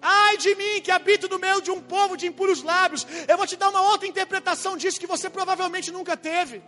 [0.02, 3.06] ai de mim que habito no meio de um povo de impuros lábios.
[3.28, 6.62] Eu vou te dar uma outra interpretação disso que você provavelmente nunca teve.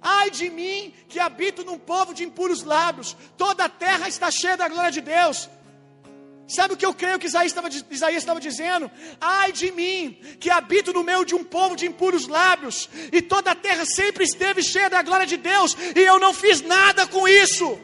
[0.00, 4.56] Ai de mim, que habito num povo de impuros lábios, toda a terra está cheia
[4.56, 5.48] da glória de Deus.
[6.48, 8.88] Sabe o que eu creio que Isaías estava, Isaías estava dizendo?
[9.20, 13.50] Ai de mim, que habito no meio de um povo de impuros lábios, e toda
[13.50, 17.26] a terra sempre esteve cheia da glória de Deus, e eu não fiz nada com
[17.26, 17.78] isso,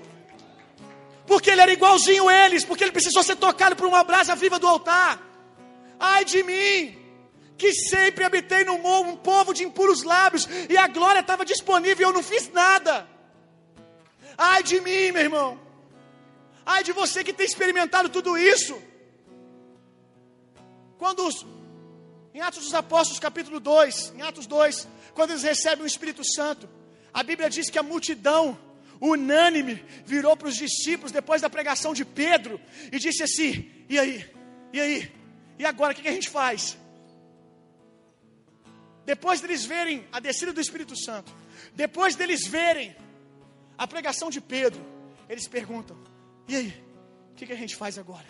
[1.27, 4.69] porque ele era igualzinho eles, porque ele precisou ser tocado por uma brasa viva do
[4.69, 5.21] altar.
[5.99, 6.97] Ai de mim,
[7.59, 8.81] que sempre habitei num
[9.11, 13.09] um povo de impuros lábios, e a glória estava disponível e eu não fiz nada.
[14.39, 15.62] Ai de mim, meu irmão.
[16.65, 18.81] Ai de você que tem experimentado tudo isso.
[20.99, 21.45] Quando os,
[22.33, 26.69] em Atos dos Apóstolos, capítulo 2, em Atos 2, quando eles recebem o Espírito Santo,
[27.13, 28.57] a Bíblia diz que a multidão,
[29.01, 32.61] unânime, virou para os discípulos depois da pregação de Pedro
[32.91, 34.31] e disse assim: E aí?
[34.73, 35.13] E aí?
[35.59, 36.79] E agora o que a gente faz?
[39.05, 41.35] Depois deles verem a descida do Espírito Santo,
[41.75, 42.97] depois deles verem
[43.77, 44.81] a pregação de Pedro,
[45.29, 46.02] eles perguntam:
[46.49, 46.85] E aí?
[47.33, 48.27] O que, que a gente faz agora?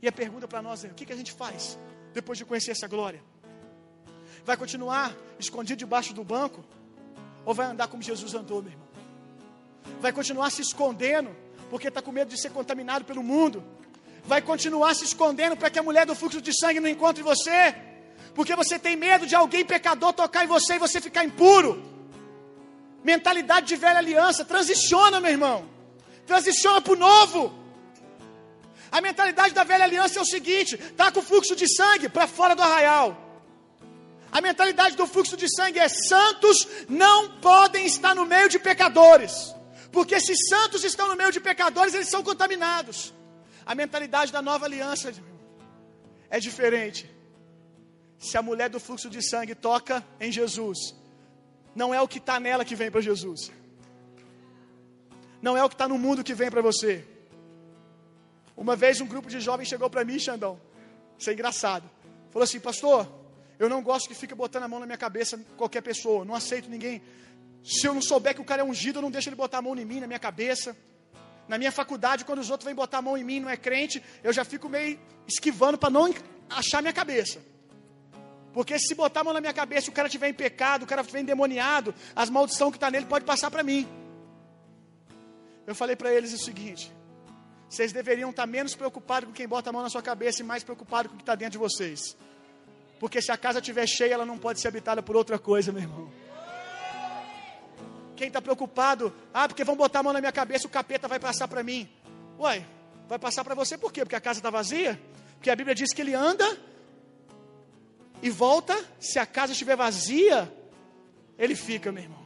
[0.00, 1.78] E a pergunta para nós é: o que, que a gente faz
[2.12, 3.22] depois de conhecer essa glória?
[4.44, 6.64] Vai continuar escondido debaixo do banco?
[7.44, 8.88] Ou vai andar como Jesus andou, meu irmão?
[10.00, 11.30] Vai continuar se escondendo
[11.70, 13.64] porque está com medo de ser contaminado pelo mundo?
[14.24, 17.74] Vai continuar se escondendo para que a mulher do fluxo de sangue não encontre você?
[18.34, 21.82] Porque você tem medo de alguém pecador tocar em você e você ficar impuro?
[23.04, 25.64] Mentalidade de velha aliança, transiciona, meu irmão.
[26.26, 27.62] Transiciona para o novo.
[28.90, 32.54] A mentalidade da velha aliança é o seguinte: tá com fluxo de sangue para fora
[32.54, 33.18] do arraial.
[34.30, 39.54] A mentalidade do fluxo de sangue é: santos não podem estar no meio de pecadores,
[39.90, 43.12] porque se santos estão no meio de pecadores, eles são contaminados.
[43.64, 45.12] A mentalidade da nova aliança
[46.28, 47.10] é diferente.
[48.18, 50.94] Se a mulher do fluxo de sangue toca em Jesus,
[51.74, 53.50] não é o que está nela que vem para Jesus,
[55.42, 57.04] não é o que está no mundo que vem para você.
[58.56, 60.60] Uma vez um grupo de jovens chegou para mim, Xandão,
[61.18, 61.90] isso é engraçado.
[62.30, 63.08] Falou assim, pastor,
[63.58, 66.70] eu não gosto que fica botando a mão na minha cabeça qualquer pessoa, não aceito
[66.70, 67.02] ninguém.
[67.64, 69.62] Se eu não souber que o cara é ungido, eu não deixo ele botar a
[69.62, 70.76] mão em mim, na minha cabeça.
[71.48, 74.02] Na minha faculdade, quando os outros vêm botar a mão em mim, não é crente,
[74.22, 76.12] eu já fico meio esquivando para não
[76.48, 77.40] achar minha cabeça.
[78.52, 81.00] Porque se botar a mão na minha cabeça, o cara estiver em pecado, o cara
[81.00, 83.88] estiver endemoniado, as maldições que está nele pode passar para mim.
[85.66, 86.92] Eu falei para eles o seguinte:
[87.68, 90.62] vocês deveriam estar menos preocupados com quem bota a mão na sua cabeça e mais
[90.62, 92.16] preocupados com o que está dentro de vocês.
[93.00, 95.82] Porque se a casa estiver cheia, ela não pode ser habitada por outra coisa, meu
[95.82, 96.12] irmão.
[98.14, 101.18] Quem está preocupado, ah, porque vão botar a mão na minha cabeça, o capeta vai
[101.18, 101.88] passar para mim.
[102.38, 102.64] Uai,
[103.08, 104.04] vai passar para você por quê?
[104.04, 105.00] Porque a casa está vazia?
[105.34, 106.56] Porque a Bíblia diz que ele anda
[108.22, 110.52] e volta, se a casa estiver vazia,
[111.36, 112.22] ele fica, meu irmão.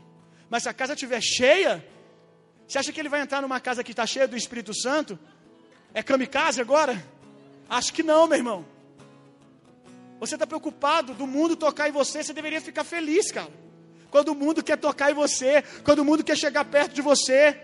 [0.50, 1.82] Mas se a casa estiver cheia,
[2.66, 5.18] você acha que ele vai entrar numa casa que está cheia do Espírito Santo?
[5.94, 7.02] É kamikaze agora?
[7.68, 8.66] Acho que não, meu irmão.
[10.18, 13.50] Você está preocupado do mundo tocar em você, você deveria ficar feliz, cara.
[14.10, 17.60] Quando o mundo quer tocar em você, quando o mundo quer chegar perto de você.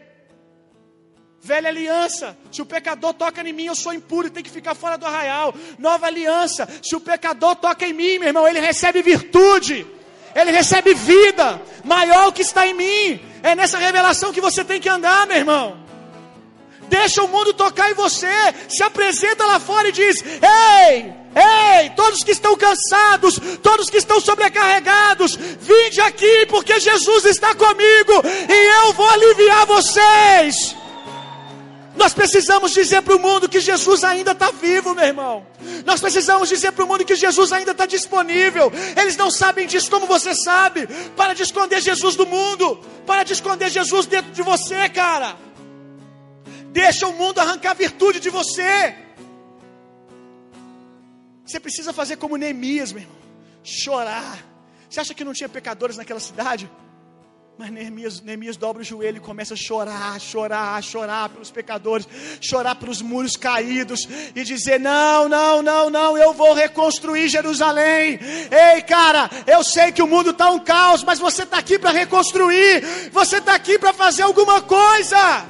[1.41, 4.77] Velha aliança, se o pecador toca em mim, eu sou impuro e tenho que ficar
[4.77, 5.53] fora do arraial.
[5.77, 9.85] Nova aliança, se o pecador toca em mim, meu irmão, ele recebe virtude,
[10.35, 13.21] ele recebe vida, maior que está em mim.
[13.43, 15.83] É nessa revelação que você tem que andar, meu irmão
[16.93, 18.29] deixa o mundo tocar em você,
[18.69, 24.21] se apresenta lá fora e diz: Ei, ei, todos que estão cansados, todos que estão
[24.21, 28.13] sobrecarregados, vinde aqui, porque Jesus está comigo
[28.49, 30.77] e eu vou aliviar vocês.
[31.95, 35.47] Nós precisamos dizer para o mundo que Jesus ainda está vivo, meu irmão.
[35.85, 38.73] Nós precisamos dizer para o mundo que Jesus ainda está disponível.
[39.01, 40.87] Eles não sabem disso como você sabe.
[41.17, 42.77] Para de esconder Jesus do mundo.
[43.07, 45.37] Para de esconder Jesus dentro de você, cara.
[46.71, 48.97] Deixa o mundo arrancar virtude de você.
[51.45, 53.19] Você precisa fazer como Neemias, meu irmão.
[53.63, 54.39] Chorar.
[54.89, 56.71] Você acha que não tinha pecadores naquela cidade?
[57.59, 62.09] Mas Neemias, Neemias dobra o joelho e começa a chorar, chorar, chorar pelos pecadores,
[62.41, 68.19] chorar pelos muros caídos e dizer: Não, não, não, não, eu vou reconstruir Jerusalém.
[68.51, 71.91] Ei, cara, eu sei que o mundo está um caos, mas você está aqui para
[71.91, 75.45] reconstruir, você está aqui para fazer alguma coisa.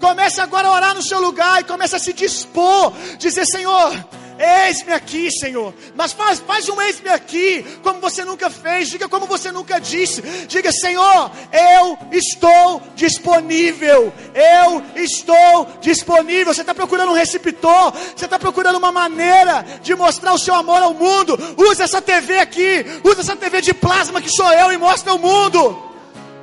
[0.00, 3.92] Comece agora a orar no seu lugar e comece a se dispor, dizer: Senhor,
[4.38, 5.74] eis-me aqui, Senhor.
[5.94, 10.22] Mas faz, faz um eis-me aqui, como você nunca fez, diga como você nunca disse.
[10.46, 14.12] Diga, Senhor, eu estou disponível.
[14.34, 16.52] Eu estou disponível.
[16.52, 20.82] Você está procurando um receptor, você está procurando uma maneira de mostrar o seu amor
[20.82, 21.38] ao mundo.
[21.56, 25.18] Usa essa TV aqui, usa essa TV de plasma que sou eu e mostra ao
[25.18, 25.82] mundo.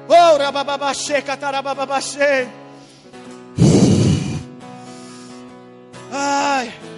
[0.07, 2.47] Oh, rabababaxê, catarabababaxê.
[6.11, 6.92] Ai.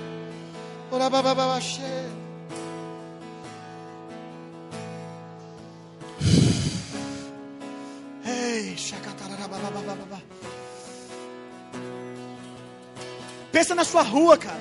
[13.51, 14.59] Pensa na sua rua, cara.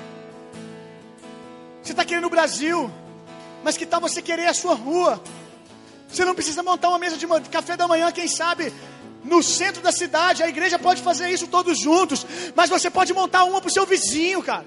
[1.83, 2.89] Você está querendo o Brasil,
[3.63, 5.21] mas que tal você querer a sua rua?
[6.07, 8.73] Você não precisa montar uma mesa de café da manhã, quem sabe
[9.23, 10.43] no centro da cidade.
[10.43, 12.25] A igreja pode fazer isso todos juntos,
[12.55, 14.65] mas você pode montar uma para o seu vizinho, cara.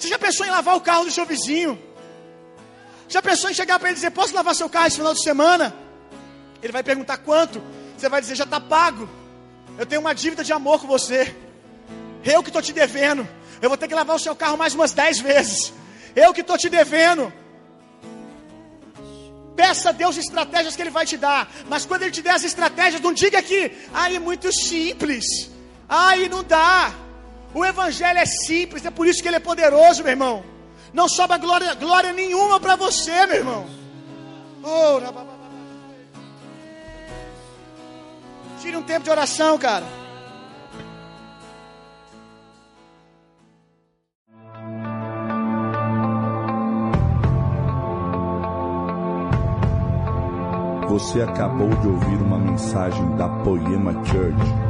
[0.00, 1.78] Você já pensou em lavar o carro do seu vizinho?
[3.06, 5.22] Já pensou em chegar para ele e dizer: Posso lavar seu carro esse final de
[5.22, 5.74] semana?
[6.62, 7.62] Ele vai perguntar quanto.
[7.98, 9.06] Você vai dizer: Já está pago.
[9.76, 11.36] Eu tenho uma dívida de amor com você.
[12.24, 13.28] Eu que estou te devendo.
[13.60, 15.70] Eu vou ter que lavar o seu carro mais umas dez vezes.
[16.16, 17.30] Eu que estou te devendo.
[19.54, 21.46] Peça a Deus estratégias que Ele vai te dar.
[21.68, 25.50] Mas quando Ele te der as estratégias, não diga que, ai, é muito simples.
[25.86, 26.90] Ai, não dá.
[27.52, 30.44] O Evangelho é simples, é por isso que ele é poderoso, meu irmão.
[30.92, 33.66] Não sobra glória, glória nenhuma para você, meu irmão.
[34.62, 35.00] Oh,
[38.60, 39.84] Tire um tempo de oração, cara.
[50.88, 54.69] Você acabou de ouvir uma mensagem da Poema Church.